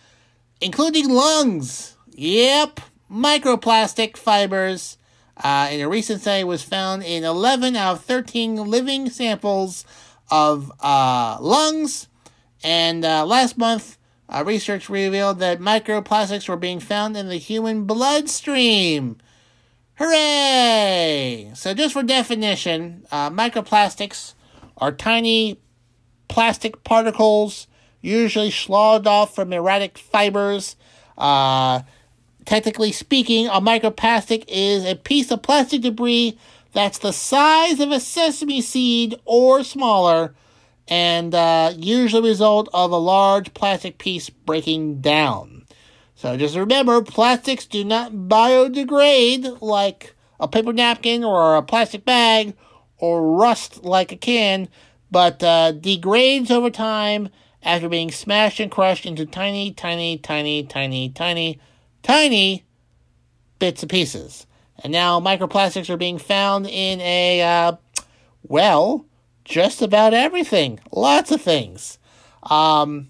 including 0.61 1.09
lungs. 1.09 1.97
Yep, 2.15 2.79
microplastic 3.11 4.17
fibers 4.17 4.97
uh, 5.37 5.69
in 5.71 5.81
a 5.81 5.89
recent 5.89 6.21
study 6.21 6.43
was 6.43 6.63
found 6.63 7.03
in 7.03 7.23
11 7.23 7.75
out 7.75 7.93
of 7.93 8.05
13 8.05 8.55
living 8.55 9.09
samples 9.09 9.85
of 10.29 10.71
uh, 10.79 11.37
lungs. 11.39 12.07
And 12.63 13.03
uh, 13.03 13.25
last 13.25 13.57
month, 13.57 13.97
uh, 14.29 14.43
research 14.45 14.89
revealed 14.89 15.39
that 15.39 15.59
microplastics 15.59 16.47
were 16.47 16.57
being 16.57 16.79
found 16.79 17.17
in 17.17 17.29
the 17.29 17.37
human 17.37 17.85
bloodstream. 17.85 19.17
Hooray! 20.03 21.51
So, 21.55 21.73
just 21.73 21.93
for 21.93 22.03
definition, 22.03 23.05
uh, 23.09 23.29
microplastics 23.29 24.33
are 24.75 24.91
tiny 24.91 25.61
plastic 26.27 26.83
particles, 26.83 27.67
usually 28.01 28.51
sloughed 28.51 29.07
off 29.07 29.33
from 29.33 29.53
erratic 29.53 29.97
fibers. 29.97 30.75
Uh, 31.17 31.83
technically 32.43 32.91
speaking, 32.91 33.47
a 33.47 33.61
microplastic 33.61 34.43
is 34.49 34.83
a 34.83 34.95
piece 34.95 35.31
of 35.31 35.41
plastic 35.41 35.83
debris 35.83 36.37
that's 36.73 36.97
the 36.97 37.13
size 37.13 37.79
of 37.79 37.91
a 37.91 38.01
sesame 38.01 38.59
seed 38.59 39.15
or 39.23 39.63
smaller, 39.63 40.35
and 40.89 41.33
uh, 41.33 41.71
usually 41.77 42.27
result 42.27 42.67
of 42.73 42.91
a 42.91 42.97
large 42.97 43.53
plastic 43.53 43.99
piece 43.99 44.29
breaking 44.29 44.99
down. 44.99 45.62
So 46.23 46.37
just 46.37 46.55
remember, 46.55 47.01
plastics 47.01 47.65
do 47.65 47.83
not 47.83 48.13
biodegrade 48.13 49.61
like 49.61 50.15
a 50.39 50.47
paper 50.47 50.71
napkin 50.71 51.21
or 51.21 51.57
a 51.57 51.61
plastic 51.61 52.05
bag, 52.05 52.53
or 52.97 53.35
rust 53.35 53.83
like 53.83 54.13
a 54.13 54.15
can, 54.15 54.69
but 55.11 55.43
uh, 55.43 55.73
degrades 55.73 56.49
over 56.49 56.69
time 56.69 57.27
after 57.61 57.89
being 57.89 58.09
smashed 58.09 58.61
and 58.61 58.71
crushed 58.71 59.05
into 59.05 59.25
tiny, 59.25 59.73
tiny, 59.73 60.17
tiny, 60.17 60.63
tiny, 60.63 61.09
tiny 61.09 61.59
tiny 62.03 62.63
bits 63.59 63.83
and 63.83 63.89
pieces. 63.91 64.47
And 64.81 64.93
now 64.93 65.19
microplastics 65.19 65.89
are 65.89 65.97
being 65.97 66.19
found 66.19 66.67
in 66.67 67.01
a, 67.01 67.41
uh, 67.41 67.75
well, 68.43 69.05
just 69.43 69.81
about 69.81 70.13
everything. 70.13 70.79
Lots 70.89 71.31
of 71.31 71.41
things. 71.41 71.99
Um, 72.43 73.09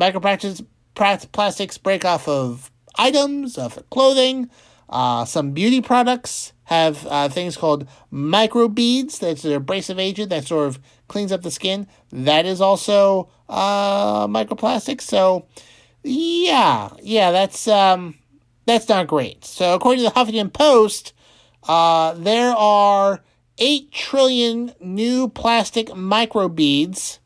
microplastics 0.00 0.64
plastics 0.96 1.78
break 1.78 2.04
off 2.04 2.26
of 2.26 2.70
items, 2.96 3.56
of 3.56 3.88
clothing. 3.90 4.50
Uh, 4.88 5.24
some 5.24 5.52
beauty 5.52 5.80
products 5.80 6.52
have 6.64 7.06
uh, 7.06 7.28
things 7.28 7.56
called 7.56 7.86
microbeads. 8.12 9.18
That's 9.18 9.44
an 9.44 9.52
abrasive 9.52 9.98
agent 9.98 10.30
that 10.30 10.46
sort 10.46 10.68
of 10.68 10.80
cleans 11.08 11.32
up 11.32 11.42
the 11.42 11.50
skin. 11.50 11.86
That 12.10 12.46
is 12.46 12.60
also 12.60 13.30
uh, 13.48 14.26
microplastics. 14.26 15.02
So, 15.02 15.46
yeah, 16.02 16.90
yeah, 17.02 17.30
that's 17.30 17.68
um, 17.68 18.16
that's 18.64 18.88
not 18.88 19.06
great. 19.06 19.44
So, 19.44 19.74
according 19.74 20.04
to 20.04 20.10
the 20.10 20.16
Huffington 20.16 20.52
Post, 20.52 21.12
uh, 21.68 22.14
there 22.14 22.52
are 22.52 23.22
8 23.58 23.90
trillion 23.92 24.72
new 24.80 25.28
plastic 25.28 25.88
microbeads 25.88 27.18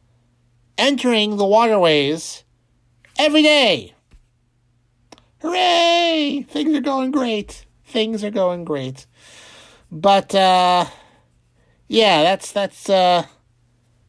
entering 0.79 1.37
the 1.37 1.45
waterways 1.45 2.45
every 3.21 3.43
day. 3.43 3.93
Hooray! 5.43 6.47
Things 6.49 6.75
are 6.75 6.81
going 6.81 7.11
great. 7.11 7.67
Things 7.85 8.25
are 8.25 8.31
going 8.31 8.65
great. 8.65 9.07
But 9.93 10.35
uh 10.35 10.87
yeah, 11.87 12.23
that's 12.23 12.51
that's 12.51 12.89
uh 12.89 13.27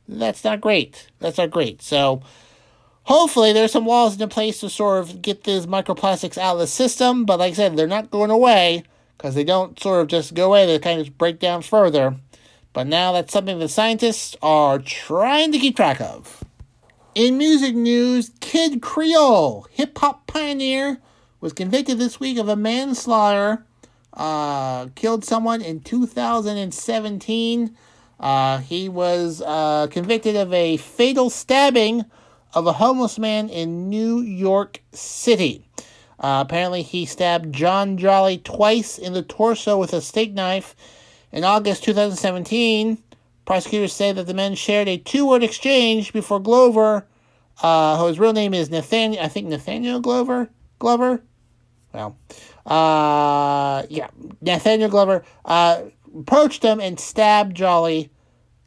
that's 0.07 0.45
not 0.45 0.61
great. 0.61 1.09
That's 1.19 1.37
not 1.37 1.51
great. 1.51 1.81
So 1.81 2.21
hopefully 3.03 3.51
there's 3.51 3.73
some 3.73 3.85
walls 3.85 4.19
in 4.19 4.29
place 4.29 4.61
to 4.61 4.69
sort 4.69 4.99
of 4.99 5.21
get 5.21 5.43
these 5.43 5.65
microplastics 5.65 6.37
out 6.37 6.53
of 6.53 6.59
the 6.59 6.67
system. 6.67 7.25
But 7.25 7.39
like 7.39 7.51
I 7.51 7.55
said, 7.55 7.75
they're 7.75 7.87
not 7.87 8.11
going 8.11 8.31
away 8.31 8.83
because 9.17 9.35
they 9.35 9.43
don't 9.43 9.77
sort 9.77 10.01
of 10.01 10.07
just 10.07 10.35
go 10.35 10.47
away. 10.47 10.65
They 10.65 10.79
kind 10.79 11.01
of 11.01 11.17
break 11.17 11.39
down 11.39 11.63
further. 11.63 12.15
But 12.71 12.87
now 12.87 13.11
that's 13.11 13.33
something 13.33 13.59
the 13.59 13.67
scientists 13.67 14.37
are 14.41 14.79
trying 14.79 15.51
to 15.51 15.59
keep 15.59 15.75
track 15.75 15.99
of. 15.99 16.45
In 17.13 17.37
music 17.37 17.75
news, 17.75 18.31
Kid 18.39 18.81
Creole, 18.81 19.67
hip 19.69 19.97
hop 19.97 20.27
pioneer, 20.27 21.01
was 21.41 21.51
convicted 21.51 21.97
this 21.97 22.21
week 22.21 22.37
of 22.37 22.47
a 22.47 22.55
manslaughter. 22.55 23.65
Uh, 24.13 24.87
killed 24.95 25.25
someone 25.25 25.61
in 25.61 25.81
2017. 25.81 27.75
Uh, 28.17 28.59
he 28.59 28.87
was 28.87 29.41
uh, 29.45 29.87
convicted 29.87 30.37
of 30.37 30.53
a 30.53 30.77
fatal 30.77 31.29
stabbing 31.29 32.05
of 32.53 32.65
a 32.65 32.73
homeless 32.73 33.19
man 33.19 33.49
in 33.49 33.89
New 33.89 34.21
York 34.21 34.81
City. 34.93 35.65
Uh, 36.17 36.45
apparently, 36.47 36.81
he 36.81 37.05
stabbed 37.05 37.53
John 37.53 37.97
Jolly 37.97 38.37
twice 38.37 38.97
in 38.97 39.11
the 39.11 39.21
torso 39.21 39.77
with 39.77 39.91
a 39.91 39.99
steak 39.99 40.31
knife. 40.31 40.77
In 41.33 41.43
August 41.43 41.83
2017, 41.83 43.03
prosecutors 43.51 43.91
say 43.91 44.13
that 44.13 44.27
the 44.27 44.33
men 44.33 44.55
shared 44.55 44.87
a 44.87 44.97
two 44.97 45.27
word 45.27 45.43
exchange 45.43 46.13
before 46.13 46.39
Glover, 46.39 47.05
uh, 47.61 47.97
whose 47.97 48.17
real 48.17 48.31
name 48.31 48.53
is 48.53 48.69
Nathaniel, 48.69 49.21
I 49.21 49.27
think 49.27 49.49
Nathaniel 49.49 49.99
Glover? 49.99 50.49
Glover? 50.79 51.21
Well, 51.91 52.15
uh, 52.65 53.83
yeah, 53.89 54.07
Nathaniel 54.39 54.89
Glover 54.89 55.25
uh, 55.43 55.81
approached 56.17 56.63
him 56.63 56.79
and 56.79 56.97
stabbed 56.97 57.57
Jolly 57.57 58.09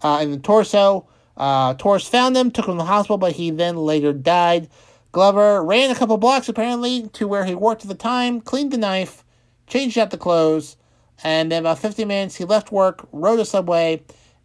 uh, 0.03 0.19
in 0.21 0.33
the 0.33 0.39
torso. 0.39 1.09
Uh, 1.35 1.73
Torres 1.73 2.07
found 2.07 2.37
him, 2.37 2.51
took 2.51 2.67
him 2.67 2.75
to 2.75 2.79
the 2.79 2.85
hospital, 2.85 3.17
but 3.17 3.33
he 3.33 3.51
then 3.51 3.79
later 3.79 4.13
died. 4.13 4.69
Glover 5.13 5.65
ran 5.65 5.93
a 5.93 5.95
couple 5.95 6.19
blocks 6.19 6.51
apparently 6.51 7.09
to 7.15 7.27
where 7.27 7.47
he 7.47 7.55
worked 7.55 7.85
at 7.85 7.89
the 7.89 7.95
time, 7.95 8.39
cleaned 8.43 8.71
the 8.71 8.77
knife, 8.77 9.25
changed 9.67 9.97
out 9.97 10.11
the 10.11 10.19
clothes, 10.19 10.77
and 11.23 11.51
then 11.51 11.63
about 11.63 11.79
50 11.79 12.05
minutes 12.05 12.37
he 12.37 12.45
left 12.45 12.71
work, 12.71 13.09
rode 13.13 13.41
a 13.41 13.47
subway, 13.47 14.03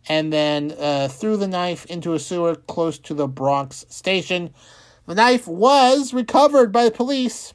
and 0.08 0.32
then 0.32 0.74
uh, 0.80 1.08
threw 1.08 1.38
the 1.38 1.48
knife 1.48 1.86
into 1.86 2.14
a 2.14 2.20
sewer 2.20 2.56
close 2.56 2.98
to 3.00 3.14
the 3.14 3.28
Bronx 3.28 3.86
station. 3.90 4.54
The 5.06 5.16
knife 5.16 5.48
was 5.48 6.14
recovered 6.14 6.72
by 6.72 6.86
the 6.86 6.92
police, 6.92 7.54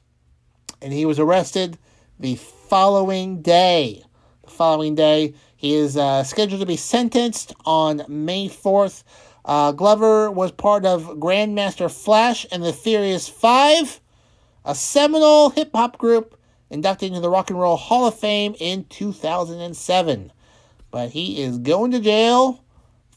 and 0.82 0.92
he 0.92 1.06
was 1.06 1.18
arrested 1.18 1.78
the 2.18 2.36
following 2.36 3.42
day. 3.42 4.02
The 4.42 4.50
following 4.50 4.94
day, 4.94 5.34
he 5.56 5.74
is 5.74 5.96
uh, 5.96 6.24
scheduled 6.24 6.60
to 6.60 6.66
be 6.66 6.76
sentenced 6.76 7.54
on 7.64 8.04
May 8.08 8.48
4th. 8.48 9.02
Uh, 9.44 9.72
Glover 9.72 10.30
was 10.30 10.52
part 10.52 10.84
of 10.84 11.18
Grandmaster 11.18 11.90
Flash 11.90 12.46
and 12.50 12.62
the 12.62 12.72
Furious 12.72 13.28
Five, 13.28 14.00
a 14.64 14.74
seminal 14.74 15.50
hip 15.50 15.70
hop 15.74 15.98
group 15.98 16.38
inducted 16.70 17.08
into 17.08 17.20
the 17.20 17.30
Rock 17.30 17.50
and 17.50 17.58
Roll 17.58 17.76
Hall 17.76 18.06
of 18.06 18.18
Fame 18.18 18.54
in 18.58 18.84
2007. 18.84 20.32
But 20.94 21.10
he 21.10 21.42
is 21.42 21.58
going 21.58 21.90
to 21.90 21.98
jail 21.98 22.62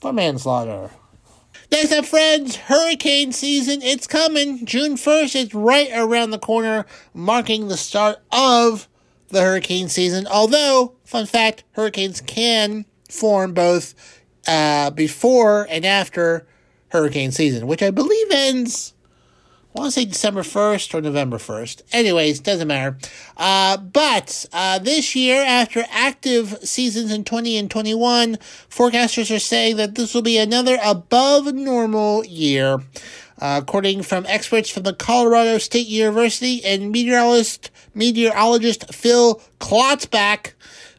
for 0.02 0.12
manslaughter. 0.12 0.90
Next 1.72 1.92
up, 1.92 2.06
friends, 2.06 2.56
hurricane 2.56 3.32
season. 3.32 3.84
It's 3.84 4.08
coming. 4.08 4.66
June 4.66 4.96
1st 4.96 5.36
is 5.36 5.54
right 5.54 5.92
around 5.94 6.32
the 6.32 6.40
corner, 6.40 6.88
marking 7.14 7.68
the 7.68 7.78
start 7.78 8.18
of 8.32 8.88
the 9.28 9.44
hurricane 9.44 9.90
season. 9.90 10.26
Although, 10.26 10.96
fun 11.06 11.28
fact, 11.28 11.66
hurricanes 11.74 12.20
can 12.20 12.84
form 13.12 13.54
both 13.54 13.94
uh, 14.48 14.90
before 14.90 15.68
and 15.70 15.86
after 15.86 16.48
hurricane 16.88 17.32
season, 17.32 17.68
which 17.68 17.84
I 17.84 17.92
believe 17.92 18.32
ends 18.32 18.96
I 19.78 19.82
want 19.82 19.94
to 19.94 20.00
say 20.00 20.06
December 20.06 20.42
1st 20.42 20.96
or 20.96 21.02
November 21.02 21.38
1st. 21.38 21.84
Anyways, 21.92 22.40
doesn't 22.40 22.68
matter. 22.68 22.98
Uh, 23.38 23.78
but 23.78 24.48
uh, 24.52 24.80
this 24.80 25.16
year, 25.16 25.44
after 25.44 25.86
active 25.92 26.58
seasons 26.64 27.12
in 27.12 27.24
20 27.24 27.58
and 27.58 27.70
21, 27.70 28.38
forecasters 28.72 29.34
are 29.34 29.38
saying 29.38 29.78
that 29.78 29.94
this 29.94 30.16
will 30.16 30.24
be 30.24 30.40
another 30.40 30.80
above 30.84 31.54
normal 31.54 32.26
year. 32.26 32.80
Uh, 33.40 33.60
according 33.62 34.02
from 34.02 34.26
experts 34.26 34.72
from 34.72 34.82
the 34.82 34.96
Colorado 34.96 35.60
State 35.60 35.86
University 35.86 36.66
and 36.66 36.92
meteorologist, 36.92 37.70
meteorologist 37.94 38.92
Phil 38.96 39.40
Klotzbach, 39.60 40.54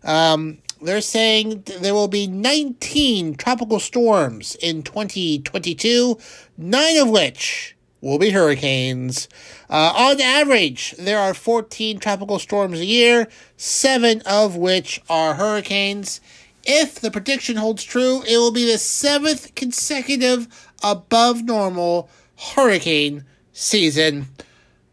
um, 0.05 0.59
they're 0.81 1.01
saying 1.01 1.65
there 1.81 1.95
will 1.95 2.07
be 2.07 2.29
19 2.29 3.35
tropical 3.35 3.81
storms 3.81 4.55
in 4.55 4.85
2022, 4.85 6.17
nine 6.57 6.97
of 6.99 7.11
which 7.11 7.75
will 8.01 8.19
be 8.19 8.31
hurricanes. 8.31 9.29
Uh, 9.69 9.93
on 9.95 10.21
average, 10.21 10.95
there 10.99 11.19
are 11.19 11.35
14 11.35 11.99
tropical 11.99 12.39
storms 12.39 12.81
a 12.81 12.85
year, 12.85 13.29
seven 13.57 14.23
of 14.27 14.57
which 14.57 15.01
are 15.09 15.35
hurricanes. 15.35 16.21
If 16.65 17.01
the 17.01 17.11
prediction 17.11 17.57
holds 17.57 17.83
true, 17.83 18.23
it 18.29 18.37
will 18.37 18.53
be 18.53 18.71
the 18.71 18.79
seventh 18.79 19.55
consecutive 19.55 20.47
above 20.83 21.43
normal 21.43 22.09
hurricane 22.55 23.25
season, 23.53 24.27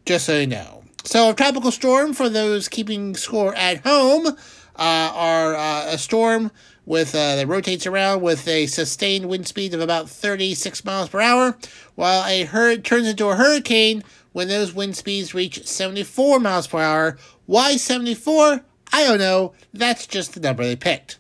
just 0.06 0.26
so 0.26 0.40
you 0.40 0.48
know. 0.48 0.84
So, 1.04 1.30
a 1.30 1.34
tropical 1.36 1.72
storm, 1.72 2.14
for 2.14 2.30
those 2.30 2.68
keeping 2.68 3.16
score 3.16 3.54
at 3.56 3.86
home, 3.86 4.36
are 4.84 5.56
uh, 5.56 5.94
a 5.94 5.98
storm 5.98 6.52
with 6.86 7.16
uh, 7.16 7.36
that 7.36 7.48
rotates 7.48 7.88
around 7.88 8.22
with 8.22 8.48
a 8.48 8.68
sustained 8.68 9.28
wind 9.28 9.48
speed 9.48 9.74
of 9.74 9.82
about 9.82 10.10
36 10.10 10.86
miles 10.86 11.10
per 11.10 11.22
hour, 11.22 11.58
while 11.96 12.24
a 12.26 12.44
hurricane 12.44 12.84
turns 12.84 13.08
into 13.08 13.28
a 13.28 13.36
hurricane 13.36 14.04
when 14.34 14.48
those 14.48 14.74
wind 14.74 14.96
speeds 14.96 15.34
reach 15.34 15.66
74 15.66 16.40
miles 16.40 16.68
per 16.68 16.80
hour. 16.80 17.18
Why 17.46 17.78
74? 17.78 18.62
I 18.92 19.04
don't 19.04 19.20
know. 19.20 19.54
That's 19.74 20.08
just 20.08 20.34
the 20.34 20.40
number 20.40 20.64
they 20.64 20.76
picked. 20.76 21.18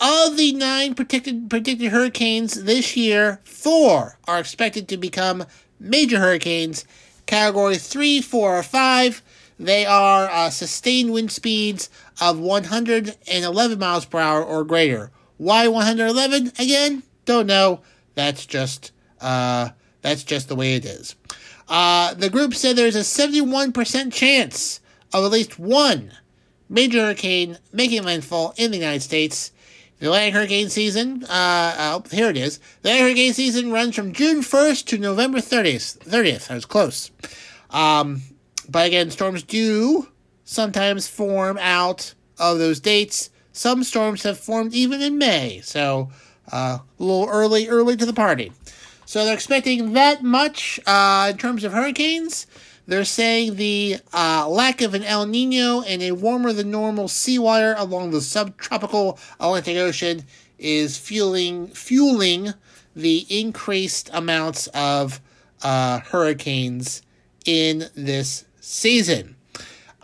Of 0.00 0.36
the 0.36 0.52
nine 0.52 0.94
predicted, 0.94 1.50
predicted 1.50 1.90
hurricanes 1.90 2.64
this 2.64 2.96
year, 2.96 3.40
four 3.44 4.18
are 4.28 4.38
expected 4.38 4.88
to 4.88 4.96
become 4.96 5.44
major 5.80 6.20
hurricanes. 6.20 6.84
Category 7.26 7.76
3, 7.76 8.22
4, 8.22 8.58
or 8.58 8.62
5 8.62 9.22
they 9.58 9.86
are 9.86 10.28
uh, 10.30 10.50
sustained 10.50 11.12
wind 11.12 11.32
speeds 11.32 11.90
of 12.20 12.38
111 12.38 13.78
miles 13.78 14.04
per 14.04 14.18
hour 14.18 14.44
or 14.44 14.64
greater. 14.64 15.10
Why 15.36 15.68
111? 15.68 16.52
Again, 16.58 17.02
don't 17.24 17.46
know. 17.46 17.80
That's 18.14 18.46
just 18.46 18.92
uh, 19.20 19.70
that's 20.02 20.24
just 20.24 20.48
the 20.48 20.56
way 20.56 20.74
it 20.74 20.84
is. 20.84 21.14
Uh, 21.68 22.14
the 22.14 22.30
group 22.30 22.54
said 22.54 22.76
there's 22.76 22.96
a 22.96 23.00
71% 23.00 24.12
chance 24.12 24.80
of 25.12 25.24
at 25.24 25.30
least 25.30 25.58
one 25.58 26.12
major 26.68 27.00
hurricane 27.00 27.58
making 27.72 28.04
landfall 28.04 28.54
in 28.56 28.70
the 28.70 28.78
United 28.78 29.02
States. 29.02 29.52
The 29.98 30.06
Atlantic 30.06 30.34
hurricane 30.34 30.68
season, 30.68 31.24
uh, 31.24 31.74
oh, 31.76 32.04
here 32.10 32.30
it 32.30 32.36
is. 32.36 32.58
The 32.82 32.90
Atlantic 32.90 33.02
hurricane 33.02 33.32
season 33.32 33.72
runs 33.72 33.96
from 33.96 34.12
June 34.12 34.40
1st 34.42 34.86
to 34.86 34.98
November 34.98 35.38
30th. 35.38 35.98
30th, 35.98 36.50
I 36.50 36.54
was 36.54 36.64
close. 36.64 37.10
Um, 37.70 38.22
but 38.68 38.86
again, 38.86 39.10
storms 39.10 39.42
do 39.42 40.08
sometimes 40.44 41.08
form 41.08 41.58
out 41.60 42.14
of 42.38 42.58
those 42.58 42.80
dates. 42.80 43.30
Some 43.52 43.82
storms 43.82 44.22
have 44.22 44.38
formed 44.38 44.74
even 44.74 45.00
in 45.02 45.18
May, 45.18 45.60
so 45.62 46.10
uh, 46.52 46.78
a 46.78 47.02
little 47.02 47.28
early, 47.28 47.68
early 47.68 47.96
to 47.96 48.06
the 48.06 48.12
party. 48.12 48.52
So 49.04 49.24
they're 49.24 49.34
expecting 49.34 49.94
that 49.94 50.22
much 50.22 50.78
uh, 50.86 51.28
in 51.30 51.38
terms 51.38 51.64
of 51.64 51.72
hurricanes. 51.72 52.46
They're 52.86 53.04
saying 53.04 53.56
the 53.56 53.98
uh, 54.14 54.48
lack 54.48 54.80
of 54.80 54.94
an 54.94 55.02
El 55.02 55.26
Nino 55.26 55.82
and 55.82 56.02
a 56.02 56.12
warmer 56.12 56.52
than 56.52 56.70
normal 56.70 57.08
seawater 57.08 57.74
along 57.76 58.10
the 58.10 58.20
subtropical 58.20 59.18
Atlantic 59.40 59.76
Ocean 59.76 60.24
is 60.58 60.96
fueling 60.96 61.68
fueling 61.68 62.54
the 62.96 63.26
increased 63.28 64.10
amounts 64.12 64.66
of 64.68 65.20
uh, 65.62 66.00
hurricanes 66.00 67.02
in 67.44 67.88
this 67.94 68.44
season. 68.68 69.34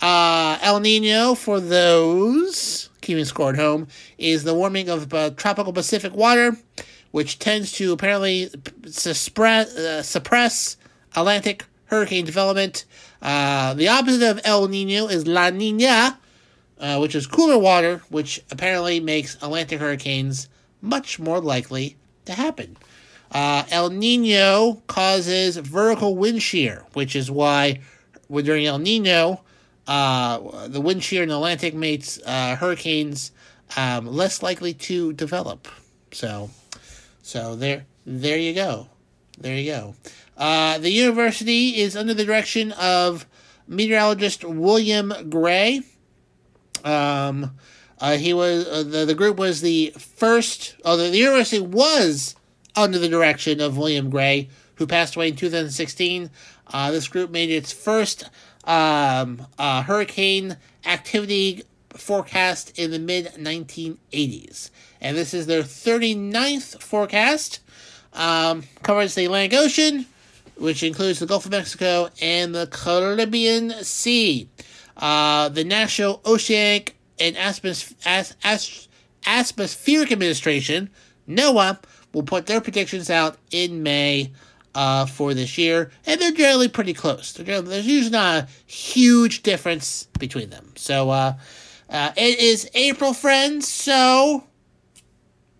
Uh, 0.00 0.58
El 0.62 0.80
Nino, 0.80 1.34
for 1.34 1.60
those 1.60 2.88
keeping 3.00 3.24
score 3.24 3.50
at 3.50 3.56
home, 3.56 3.86
is 4.18 4.44
the 4.44 4.54
warming 4.54 4.88
of 4.88 5.12
uh, 5.12 5.30
tropical 5.30 5.72
Pacific 5.72 6.14
water, 6.14 6.56
which 7.10 7.38
tends 7.38 7.72
to 7.72 7.92
apparently 7.92 8.50
suppress, 8.86 9.76
uh, 9.76 10.02
suppress 10.02 10.76
Atlantic 11.14 11.66
hurricane 11.86 12.24
development. 12.24 12.86
Uh, 13.20 13.74
the 13.74 13.88
opposite 13.88 14.28
of 14.28 14.40
El 14.44 14.68
Nino 14.68 15.06
is 15.06 15.26
La 15.26 15.50
Nina, 15.50 16.18
uh, 16.80 16.98
which 16.98 17.14
is 17.14 17.26
cooler 17.26 17.58
water, 17.58 18.02
which 18.08 18.42
apparently 18.50 18.98
makes 18.98 19.36
Atlantic 19.36 19.78
hurricanes 19.78 20.48
much 20.80 21.18
more 21.18 21.40
likely 21.40 21.96
to 22.24 22.32
happen. 22.32 22.76
Uh, 23.30 23.64
El 23.70 23.90
Nino 23.90 24.82
causes 24.86 25.56
vertical 25.56 26.16
wind 26.16 26.42
shear, 26.42 26.84
which 26.94 27.14
is 27.14 27.30
why 27.30 27.80
during 28.30 28.66
El 28.66 28.78
Nino, 28.78 29.42
uh, 29.86 30.68
the 30.68 30.80
wind 30.80 31.02
shear 31.02 31.22
in 31.22 31.28
the 31.28 31.34
Atlantic 31.34 31.74
makes 31.74 32.20
uh, 32.22 32.56
hurricanes 32.56 33.32
um, 33.76 34.06
less 34.06 34.42
likely 34.42 34.74
to 34.74 35.12
develop. 35.12 35.68
So, 36.12 36.50
so 37.22 37.56
there, 37.56 37.86
there 38.06 38.38
you 38.38 38.54
go, 38.54 38.88
there 39.38 39.56
you 39.56 39.70
go. 39.70 39.94
Uh, 40.36 40.78
the 40.78 40.90
university 40.90 41.76
is 41.76 41.96
under 41.96 42.14
the 42.14 42.24
direction 42.24 42.72
of 42.72 43.26
meteorologist 43.66 44.44
William 44.44 45.12
Gray. 45.30 45.82
Um, 46.84 47.52
uh, 48.00 48.16
he 48.16 48.34
was 48.34 48.66
uh, 48.66 48.82
the 48.82 49.04
the 49.04 49.14
group 49.14 49.38
was 49.38 49.60
the 49.60 49.94
first. 49.96 50.76
Oh, 50.84 50.96
the, 50.96 51.10
the 51.10 51.18
university 51.18 51.60
was 51.60 52.34
under 52.76 52.98
the 52.98 53.08
direction 53.08 53.60
of 53.60 53.78
William 53.78 54.10
Gray, 54.10 54.48
who 54.74 54.86
passed 54.86 55.16
away 55.16 55.28
in 55.28 55.36
2016. 55.36 56.30
Uh, 56.72 56.90
this 56.90 57.08
group 57.08 57.30
made 57.30 57.50
its 57.50 57.72
first 57.72 58.28
um, 58.64 59.46
uh, 59.58 59.82
hurricane 59.82 60.56
activity 60.84 61.62
forecast 61.90 62.78
in 62.78 62.90
the 62.90 62.98
mid 62.98 63.26
1980s. 63.34 64.70
And 65.00 65.16
this 65.16 65.34
is 65.34 65.46
their 65.46 65.62
39th 65.62 66.82
forecast. 66.82 67.60
Um, 68.12 68.64
covers 68.82 69.14
the 69.14 69.24
Atlantic 69.24 69.58
Ocean, 69.58 70.06
which 70.56 70.82
includes 70.82 71.18
the 71.18 71.26
Gulf 71.26 71.46
of 71.46 71.50
Mexico 71.50 72.10
and 72.20 72.54
the 72.54 72.68
Caribbean 72.68 73.70
Sea. 73.82 74.48
Uh, 74.96 75.48
the 75.48 75.64
National 75.64 76.20
Oceanic 76.24 76.96
and 77.18 77.36
Atmospheric 77.36 80.12
Administration, 80.12 80.90
NOAA, 81.28 81.78
will 82.12 82.22
put 82.22 82.46
their 82.46 82.60
predictions 82.60 83.10
out 83.10 83.38
in 83.50 83.82
May 83.82 84.30
uh, 84.74 85.06
for 85.06 85.34
this 85.34 85.56
year, 85.56 85.90
and 86.06 86.20
they're 86.20 86.32
generally 86.32 86.68
pretty 86.68 86.94
close. 86.94 87.32
There's 87.32 87.86
usually 87.86 88.10
not 88.10 88.44
a 88.44 88.48
huge 88.66 89.42
difference 89.42 90.08
between 90.18 90.50
them. 90.50 90.72
So 90.76 91.10
uh, 91.10 91.34
uh, 91.88 92.12
it 92.16 92.38
is 92.38 92.68
April, 92.74 93.12
friends. 93.12 93.68
So 93.68 94.44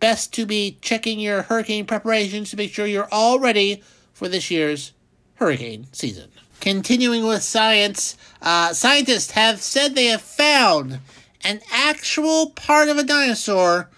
best 0.01 0.33
to 0.35 0.47
be 0.47 0.79
checking 0.83 1.21
your 1.21 1.43
hurricane 1.43 1.87
preparations 1.87 2.51
to 2.51 2.57
make 2.57 2.73
sure 2.73 2.87
you're 2.87 3.09
all 3.11 3.39
ready 3.39 3.83
for 4.13 4.29
this 4.29 4.51
year's 4.51 4.93
hurricane 5.37 5.87
season. 5.93 6.31
Continuing 6.61 7.27
with 7.27 7.43
science, 7.43 8.17
uh, 8.41 8.73
scientists 8.73 9.33
have 9.33 9.61
said 9.61 9.95
they 9.95 10.07
have 10.07 10.23
found 10.23 11.01
an 11.43 11.61
actual 11.71 12.51
part 12.51 12.89
of 12.89 12.97
a 12.97 13.03
dinosaur 13.03 13.91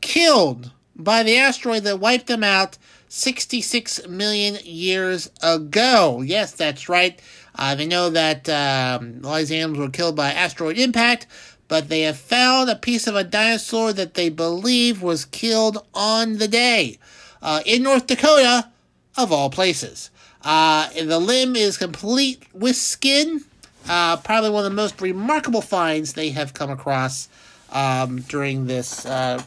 killed 0.00 0.70
by 0.94 1.22
the 1.22 1.36
asteroid 1.36 1.82
that 1.82 1.98
wiped 1.98 2.28
them 2.28 2.44
out 2.44 2.78
66 3.14 4.08
million 4.08 4.58
years 4.64 5.30
ago. 5.40 6.20
Yes, 6.20 6.52
that's 6.52 6.88
right. 6.88 7.20
Uh, 7.54 7.74
they 7.76 7.86
know 7.86 8.10
that 8.10 8.48
um, 8.48 9.20
all 9.24 9.36
these 9.36 9.52
animals 9.52 9.78
were 9.78 9.88
killed 9.90 10.16
by 10.16 10.32
asteroid 10.32 10.78
impact, 10.78 11.26
but 11.68 11.88
they 11.88 12.00
have 12.00 12.18
found 12.18 12.68
a 12.68 12.74
piece 12.76 13.06
of 13.06 13.14
a 13.14 13.22
dinosaur 13.22 13.92
that 13.92 14.14
they 14.14 14.28
believe 14.28 15.00
was 15.00 15.24
killed 15.26 15.78
on 15.94 16.38
the 16.38 16.48
day. 16.48 16.98
uh, 17.40 17.60
in 17.66 17.82
North 17.82 18.06
Dakota, 18.06 18.70
of 19.16 19.30
all 19.30 19.50
places. 19.50 20.10
Uh, 20.42 20.88
the 20.90 21.20
limb 21.20 21.54
is 21.54 21.76
complete 21.76 22.42
with 22.52 22.74
skin. 22.74 23.44
Uh, 23.88 24.16
probably 24.16 24.50
one 24.50 24.64
of 24.64 24.70
the 24.70 24.76
most 24.76 25.00
remarkable 25.00 25.60
finds 25.60 26.14
they 26.14 26.30
have 26.30 26.54
come 26.54 26.70
across 26.70 27.28
um, 27.70 28.20
during 28.22 28.66
this 28.66 29.04
uh, 29.06 29.40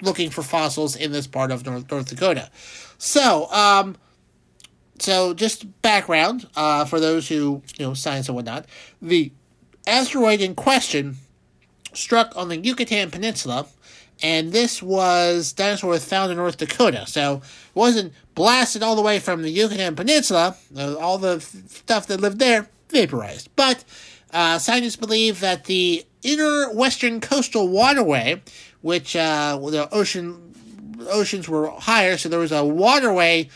looking 0.00 0.30
for 0.30 0.42
fossils 0.42 0.96
in 0.96 1.12
this 1.12 1.26
part 1.26 1.50
of 1.50 1.64
North, 1.66 1.90
North 1.90 2.08
Dakota. 2.08 2.50
So, 2.98 3.50
um, 3.52 3.96
so 4.98 5.34
just 5.34 5.80
background 5.82 6.48
uh, 6.56 6.84
for 6.84 7.00
those 7.00 7.28
who 7.28 7.62
you 7.78 7.86
know 7.86 7.94
science 7.94 8.28
and 8.28 8.36
whatnot. 8.36 8.66
The 9.00 9.32
asteroid 9.86 10.40
in 10.40 10.54
question 10.54 11.16
struck 11.92 12.36
on 12.36 12.48
the 12.48 12.58
Yucatan 12.58 13.10
Peninsula, 13.10 13.66
and 14.22 14.52
this 14.52 14.82
was 14.82 15.52
dinosaur 15.52 15.98
found 15.98 16.30
in 16.30 16.36
North 16.36 16.56
Dakota. 16.56 17.06
So 17.06 17.36
it 17.36 17.76
wasn't 17.76 18.12
blasted 18.34 18.82
all 18.82 18.96
the 18.96 19.02
way 19.02 19.18
from 19.18 19.42
the 19.42 19.50
Yucatan 19.50 19.94
Peninsula. 19.94 20.56
All 20.76 21.18
the 21.18 21.40
stuff 21.40 22.06
that 22.08 22.20
lived 22.20 22.38
there 22.38 22.68
vaporized, 22.88 23.50
but 23.54 23.84
uh, 24.32 24.58
scientists 24.58 24.96
believe 24.96 25.40
that 25.40 25.64
the 25.64 26.04
inner 26.22 26.72
western 26.72 27.20
coastal 27.20 27.68
waterway, 27.68 28.42
which 28.82 29.16
uh, 29.16 29.58
the 29.70 29.88
ocean 29.92 30.54
oceans 31.08 31.48
were 31.48 31.70
higher, 31.70 32.16
so 32.16 32.28
there 32.28 32.38
was 32.38 32.52
a 32.52 32.64
waterway 32.64 33.48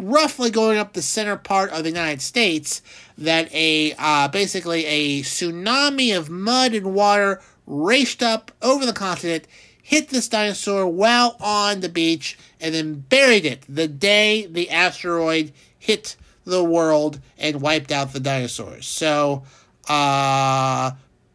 roughly 0.00 0.50
going 0.50 0.78
up 0.78 0.92
the 0.92 1.02
center 1.02 1.36
part 1.36 1.70
of 1.70 1.84
the 1.84 1.90
United 1.90 2.20
States. 2.20 2.82
That 3.18 3.52
a 3.54 3.94
uh, 3.98 4.28
basically 4.28 4.84
a 4.86 5.22
tsunami 5.22 6.16
of 6.16 6.30
mud 6.30 6.74
and 6.74 6.94
water 6.94 7.40
raced 7.66 8.22
up 8.22 8.50
over 8.60 8.84
the 8.84 8.92
continent, 8.92 9.46
hit 9.82 10.08
this 10.08 10.28
dinosaur 10.28 10.86
while 10.86 11.36
on 11.40 11.80
the 11.80 11.88
beach, 11.88 12.38
and 12.60 12.74
then 12.74 12.94
buried 12.94 13.44
it 13.44 13.64
the 13.68 13.88
day 13.88 14.46
the 14.46 14.70
asteroid 14.70 15.52
hit 15.78 16.16
the 16.44 16.64
world 16.64 17.20
and 17.38 17.60
wiped 17.60 17.92
out 17.92 18.12
the 18.12 18.20
dinosaurs. 18.20 18.86
So, 18.86 19.44
uh, 19.88 20.92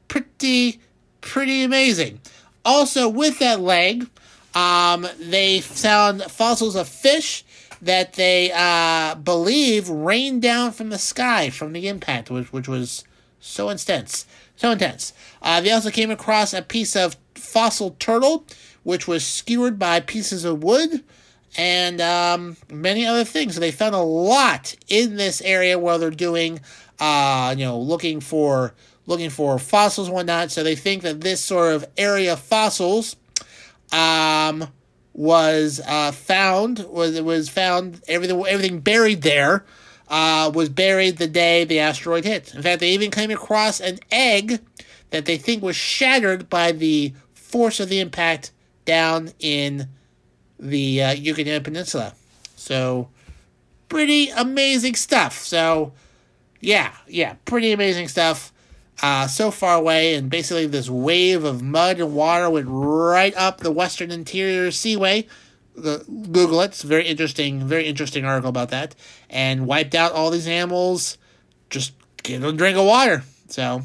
pretty, 0.07 0.81
pretty 1.21 1.63
amazing. 1.63 2.19
Also, 2.67 3.07
with 3.07 3.39
that 3.39 3.61
leg, 3.61 4.09
um, 4.53 5.07
they 5.21 5.61
found 5.61 6.21
fossils 6.23 6.75
of 6.75 6.85
fish 6.89 7.45
that 7.81 8.13
they 8.13 8.51
uh, 8.53 9.15
believe 9.15 9.87
rained 9.87 10.41
down 10.41 10.71
from 10.73 10.89
the 10.89 10.97
sky 10.97 11.49
from 11.49 11.71
the 11.71 11.87
impact, 11.87 12.29
which, 12.29 12.51
which 12.51 12.67
was 12.67 13.05
so 13.39 13.69
intense. 13.69 14.25
So 14.57 14.71
intense. 14.71 15.13
Uh, 15.41 15.61
they 15.61 15.71
also 15.71 15.91
came 15.91 16.11
across 16.11 16.53
a 16.53 16.61
piece 16.61 16.93
of 16.97 17.15
fossil 17.35 17.95
turtle, 17.99 18.45
which 18.83 19.07
was 19.07 19.25
skewered 19.25 19.79
by 19.79 20.01
pieces 20.01 20.43
of 20.43 20.61
wood 20.61 21.05
and 21.57 22.01
um, 22.01 22.57
many 22.69 23.05
other 23.05 23.23
things. 23.23 23.53
So 23.53 23.61
they 23.61 23.71
found 23.71 23.95
a 23.95 23.99
lot 23.99 24.75
in 24.89 25.15
this 25.15 25.39
area 25.39 25.79
where 25.79 25.97
they're 25.97 26.11
doing, 26.11 26.59
uh, 26.99 27.55
you 27.57 27.63
know, 27.63 27.79
looking 27.79 28.19
for 28.19 28.73
looking 29.07 29.31
for 29.31 29.57
fossils 29.57 30.07
and 30.07 30.15
whatnot. 30.15 30.51
So 30.51 30.63
they 30.63 30.75
think 30.75 31.01
that 31.01 31.21
this 31.21 31.43
sort 31.43 31.73
of 31.73 31.85
area 31.97 32.33
of 32.33 32.39
fossils 32.39 33.15
um, 33.91 34.67
was 35.13 35.81
uh, 35.87 36.11
found 36.11 36.85
was 36.89 37.19
was 37.21 37.49
found 37.49 38.03
everything 38.07 38.45
everything 38.45 38.79
buried 38.81 39.23
there 39.23 39.65
uh, 40.09 40.51
was 40.53 40.69
buried 40.69 41.17
the 41.17 41.27
day 41.27 41.63
the 41.63 41.79
asteroid 41.79 42.23
hit. 42.23 42.53
In 42.53 42.61
fact, 42.61 42.79
they 42.79 42.91
even 42.91 43.11
came 43.11 43.31
across 43.31 43.79
an 43.79 43.99
egg 44.11 44.59
that 45.09 45.25
they 45.25 45.37
think 45.37 45.63
was 45.63 45.75
shattered 45.75 46.49
by 46.49 46.71
the 46.71 47.13
force 47.33 47.79
of 47.79 47.89
the 47.89 47.99
impact 47.99 48.51
down 48.85 49.31
in 49.39 49.87
the 50.59 51.03
uh, 51.03 51.11
Yucatan 51.13 51.63
Peninsula. 51.63 52.13
So, 52.55 53.09
pretty 53.89 54.29
amazing 54.29 54.95
stuff. 54.95 55.39
So, 55.39 55.93
yeah, 56.59 56.93
yeah, 57.07 57.35
pretty 57.45 57.71
amazing 57.71 58.07
stuff. 58.07 58.51
Uh, 59.01 59.27
so 59.27 59.51
far 59.51 59.75
away, 59.75 60.15
and 60.15 60.29
basically 60.29 60.65
this 60.65 60.89
wave 60.89 61.43
of 61.43 61.61
mud 61.61 61.99
and 61.99 62.15
water 62.15 62.49
went 62.49 62.65
right 62.67 63.35
up 63.35 63.59
the 63.59 63.71
western 63.71 64.09
interior 64.09 64.71
seaway. 64.71 65.27
The, 65.75 66.03
Google 66.07 66.61
it; 66.61 66.69
it's 66.69 66.81
very 66.81 67.05
interesting, 67.05 67.67
very 67.67 67.85
interesting 67.85 68.25
article 68.25 68.49
about 68.49 68.69
that, 68.69 68.95
and 69.29 69.67
wiped 69.67 69.93
out 69.93 70.13
all 70.13 70.31
these 70.31 70.47
animals. 70.47 71.19
Just 71.69 71.93
get 72.23 72.43
a 72.43 72.51
drink 72.51 72.75
of 72.75 72.85
water. 72.85 73.23
So, 73.49 73.83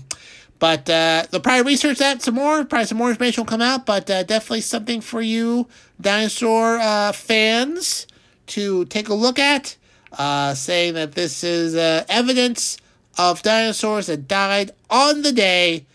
but 0.59 0.89
uh, 0.89 1.27
they'll 1.31 1.43
probably 1.43 1.73
research 1.73 1.99
that 1.99 2.23
some 2.23 2.35
more. 2.35 2.65
Probably 2.65 2.87
some 2.87 2.97
more 2.97 3.11
information 3.11 3.43
will 3.43 3.51
come 3.51 3.61
out, 3.61 3.85
but 3.85 4.09
uh, 4.09 4.23
definitely 4.23 4.63
something 4.63 5.03
for 5.03 5.21
you 5.21 5.69
dinosaur 6.01 6.79
uh, 6.79 7.13
fans 7.13 8.07
to 8.47 8.87
take 8.87 9.09
a 9.09 9.15
look 9.15 9.39
at. 9.39 9.77
Uh, 10.13 10.55
saying 10.55 10.93
that 10.93 11.13
this 11.13 11.43
is 11.43 11.75
uh, 11.75 12.05
evidence 12.09 12.77
of 13.19 13.43
dinosaurs 13.43 14.07
that 14.07 14.29
died 14.29 14.71
on 14.91 15.23
the 15.23 15.33
day 15.33 15.87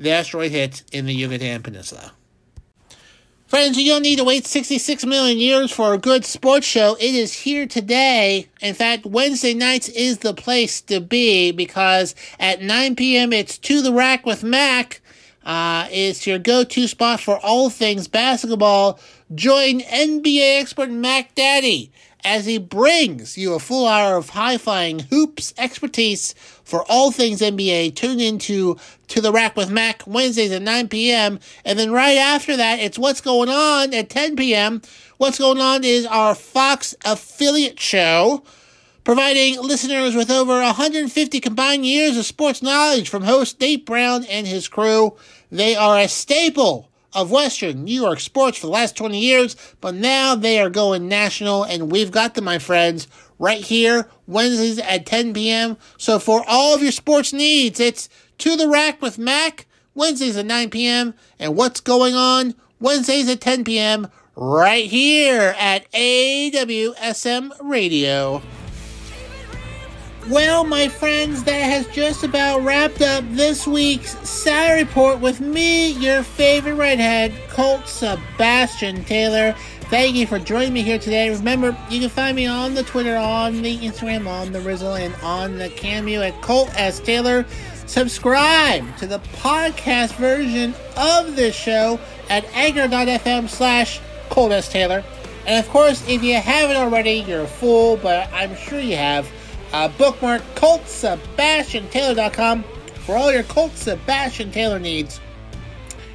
the 0.00 0.10
asteroid 0.10 0.50
hit 0.50 0.82
in 0.92 1.04
the 1.04 1.12
Yucatan 1.12 1.62
Peninsula. 1.62 2.12
Friends, 3.46 3.76
you 3.76 3.90
don't 3.90 4.02
need 4.02 4.16
to 4.16 4.24
wait 4.24 4.46
66 4.46 5.04
million 5.04 5.36
years 5.36 5.72
for 5.72 5.92
a 5.92 5.98
good 5.98 6.24
sports 6.24 6.66
show. 6.66 6.96
It 7.00 7.14
is 7.14 7.32
here 7.32 7.66
today. 7.66 8.48
In 8.62 8.74
fact, 8.74 9.04
Wednesday 9.04 9.54
nights 9.54 9.88
is 9.88 10.18
the 10.18 10.32
place 10.32 10.80
to 10.82 11.00
be 11.00 11.50
because 11.50 12.14
at 12.38 12.62
9 12.62 12.94
p.m. 12.96 13.32
it's 13.32 13.58
To 13.58 13.82
the 13.82 13.92
Rack 13.92 14.24
with 14.24 14.44
Mac. 14.44 15.02
Uh, 15.44 15.88
it's 15.90 16.26
your 16.26 16.38
go-to 16.38 16.86
spot 16.86 17.20
for 17.20 17.38
all 17.38 17.68
things 17.70 18.06
basketball. 18.08 19.00
Join 19.34 19.80
NBA 19.80 20.60
expert 20.60 20.90
Mac 20.90 21.34
Daddy 21.34 21.90
as 22.24 22.46
he 22.46 22.58
brings 22.58 23.36
you 23.36 23.54
a 23.54 23.58
full 23.58 23.86
hour 23.86 24.16
of 24.16 24.30
high-flying 24.30 25.00
hoops 25.00 25.52
expertise 25.58 26.34
for 26.70 26.84
all 26.88 27.10
things 27.10 27.40
NBA. 27.40 27.96
Tune 27.96 28.20
into 28.20 28.76
To 29.08 29.20
the 29.20 29.32
Rack 29.32 29.56
with 29.56 29.70
Mac 29.70 30.02
Wednesdays 30.06 30.52
at 30.52 30.62
9 30.62 30.88
p.m. 30.88 31.40
And 31.64 31.78
then 31.78 31.90
right 31.90 32.16
after 32.16 32.56
that, 32.56 32.78
it's 32.78 32.98
What's 32.98 33.20
Going 33.20 33.48
On 33.48 33.92
at 33.92 34.08
10 34.08 34.36
p.m. 34.36 34.80
What's 35.18 35.38
Going 35.38 35.60
On 35.60 35.84
is 35.84 36.06
our 36.06 36.34
Fox 36.34 36.94
affiliate 37.04 37.80
show, 37.80 38.44
providing 39.02 39.60
listeners 39.60 40.14
with 40.14 40.30
over 40.30 40.52
150 40.52 41.40
combined 41.40 41.84
years 41.84 42.16
of 42.16 42.24
sports 42.24 42.62
knowledge 42.62 43.08
from 43.08 43.24
host 43.24 43.60
Nate 43.60 43.84
Brown 43.84 44.24
and 44.24 44.46
his 44.46 44.68
crew. 44.68 45.16
They 45.50 45.74
are 45.74 45.98
a 45.98 46.06
staple 46.06 46.88
of 47.12 47.32
Western 47.32 47.82
New 47.84 48.00
York 48.00 48.20
sports 48.20 48.58
for 48.58 48.66
the 48.66 48.72
last 48.72 48.96
20 48.96 49.18
years, 49.18 49.56
but 49.80 49.94
now 49.96 50.36
they 50.36 50.60
are 50.60 50.70
going 50.70 51.08
national, 51.08 51.64
and 51.64 51.90
we've 51.90 52.12
got 52.12 52.34
them, 52.34 52.44
my 52.44 52.60
friends, 52.60 53.08
right 53.40 53.64
here, 53.64 54.06
Wednesdays 54.28 54.78
at 54.78 55.06
10 55.06 55.34
p.m. 55.34 55.76
So 55.96 56.20
for 56.20 56.44
all 56.46 56.74
of 56.74 56.82
your 56.82 56.92
sports 56.92 57.32
needs, 57.32 57.80
it's 57.80 58.08
To 58.38 58.54
the 58.54 58.68
Rack 58.68 59.02
with 59.02 59.18
Mac, 59.18 59.66
Wednesdays 59.94 60.36
at 60.36 60.46
9 60.46 60.70
p.m., 60.70 61.14
and 61.40 61.56
What's 61.56 61.80
Going 61.80 62.14
On, 62.14 62.54
Wednesdays 62.78 63.28
at 63.28 63.40
10 63.40 63.64
p.m., 63.64 64.08
right 64.36 64.84
here 64.84 65.54
at 65.58 65.90
AWSM 65.92 67.50
Radio. 67.62 68.40
Well, 70.28 70.64
my 70.64 70.86
friends, 70.88 71.42
that 71.44 71.62
has 71.62 71.86
just 71.88 72.22
about 72.24 72.62
wrapped 72.62 73.00
up 73.00 73.24
this 73.30 73.66
week's 73.66 74.10
Saturday 74.28 74.84
Report 74.84 75.18
with 75.18 75.40
me, 75.40 75.92
your 75.92 76.22
favorite 76.22 76.74
redhead, 76.74 77.32
Colt 77.48 77.88
Sebastian 77.88 79.02
Taylor. 79.04 79.56
Thank 79.90 80.14
you 80.14 80.24
for 80.24 80.38
joining 80.38 80.72
me 80.72 80.82
here 80.82 81.00
today. 81.00 81.30
Remember, 81.30 81.76
you 81.90 81.98
can 81.98 82.10
find 82.10 82.36
me 82.36 82.46
on 82.46 82.74
the 82.74 82.84
Twitter, 82.84 83.16
on 83.16 83.60
the 83.60 83.76
Instagram, 83.78 84.28
on 84.28 84.52
the 84.52 84.60
Rizzle, 84.60 84.94
and 84.94 85.12
on 85.16 85.58
the 85.58 85.68
Cameo 85.68 86.22
at 86.22 86.40
Colt 86.42 86.70
S. 86.76 87.00
Taylor. 87.00 87.44
Subscribe 87.86 88.96
to 88.98 89.08
the 89.08 89.18
podcast 89.18 90.14
version 90.14 90.76
of 90.96 91.34
this 91.34 91.56
show 91.56 91.98
at 92.28 92.44
anchor.fm 92.54 93.48
slash 93.48 94.00
Colt 94.28 94.52
S. 94.52 94.68
Taylor. 94.68 95.02
And 95.44 95.58
of 95.58 95.68
course, 95.72 96.08
if 96.08 96.22
you 96.22 96.36
haven't 96.36 96.76
already, 96.76 97.24
you're 97.26 97.42
a 97.42 97.48
fool, 97.48 97.96
but 97.96 98.32
I'm 98.32 98.54
sure 98.54 98.78
you 98.78 98.94
have 98.94 99.28
uh, 99.72 99.88
bookmark 99.88 100.42
ColtSebastianTaylor.com 100.54 102.62
for 102.94 103.16
all 103.16 103.32
your 103.32 103.42
Colt 103.42 103.76
Sebastian 103.76 104.52
Taylor 104.52 104.78
needs. 104.78 105.18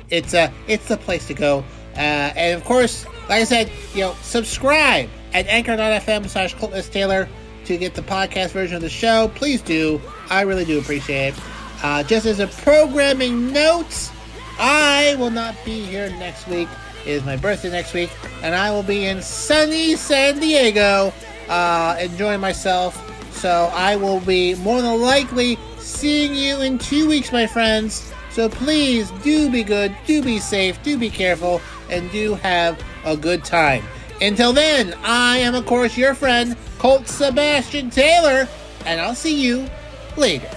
It's 0.09 0.33
uh, 0.33 0.49
it's 0.69 0.87
the 0.87 0.95
place 0.95 1.27
to 1.27 1.33
go. 1.33 1.65
Uh, 1.97 2.31
and 2.37 2.57
of 2.57 2.65
course, 2.65 3.05
like 3.29 3.41
I 3.41 3.43
said, 3.43 3.71
you 3.93 4.01
know, 4.01 4.15
subscribe 4.21 5.09
at 5.33 5.47
anchor.fm 5.47 6.27
slash 6.27 6.53
Colt 6.55 6.73
Taylor 6.91 7.27
to 7.65 7.77
get 7.77 7.95
the 7.95 8.01
podcast 8.01 8.51
version 8.51 8.75
of 8.75 8.81
the 8.81 8.89
show. 8.89 9.31
Please 9.35 9.61
do. 9.61 10.01
I 10.29 10.41
really 10.41 10.65
do 10.65 10.79
appreciate 10.79 11.33
it. 11.33 11.35
Uh, 11.83 12.03
just 12.03 12.25
as 12.25 12.39
a 12.39 12.47
programming 12.47 13.51
note, 13.51 14.11
I 14.57 15.15
will 15.19 15.31
not 15.31 15.55
be 15.65 15.81
here 15.81 16.09
next 16.11 16.47
week. 16.47 16.69
It 17.05 17.11
is 17.11 17.25
my 17.25 17.37
birthday 17.37 17.69
next 17.69 17.93
week, 17.93 18.09
and 18.41 18.55
I 18.55 18.71
will 18.71 18.83
be 18.83 19.05
in 19.05 19.21
sunny 19.21 19.95
San 19.95 20.39
Diego 20.39 21.13
uh, 21.49 21.97
enjoying 21.99 22.39
myself 22.39 23.01
so 23.35 23.69
I 23.73 23.95
will 23.97 24.21
be 24.21 24.55
more 24.55 24.81
than 24.81 25.01
likely 25.01 25.59
seeing 25.77 26.33
you 26.33 26.61
in 26.61 26.77
two 26.77 27.07
weeks, 27.07 27.31
my 27.31 27.45
friends. 27.45 28.11
So 28.31 28.49
please 28.49 29.11
do 29.23 29.49
be 29.51 29.63
good, 29.63 29.95
do 30.07 30.23
be 30.23 30.39
safe, 30.39 30.81
do 30.83 30.97
be 30.97 31.09
careful, 31.09 31.61
and 31.89 32.09
do 32.11 32.35
have 32.35 32.81
a 33.05 33.15
good 33.15 33.43
time. 33.43 33.83
Until 34.21 34.53
then, 34.53 34.93
I 35.03 35.37
am, 35.37 35.55
of 35.55 35.65
course, 35.65 35.97
your 35.97 36.13
friend, 36.15 36.55
Colt 36.77 37.07
Sebastian 37.07 37.89
Taylor, 37.89 38.47
and 38.85 38.99
I'll 38.99 39.15
see 39.15 39.35
you 39.35 39.69
later. 40.17 40.54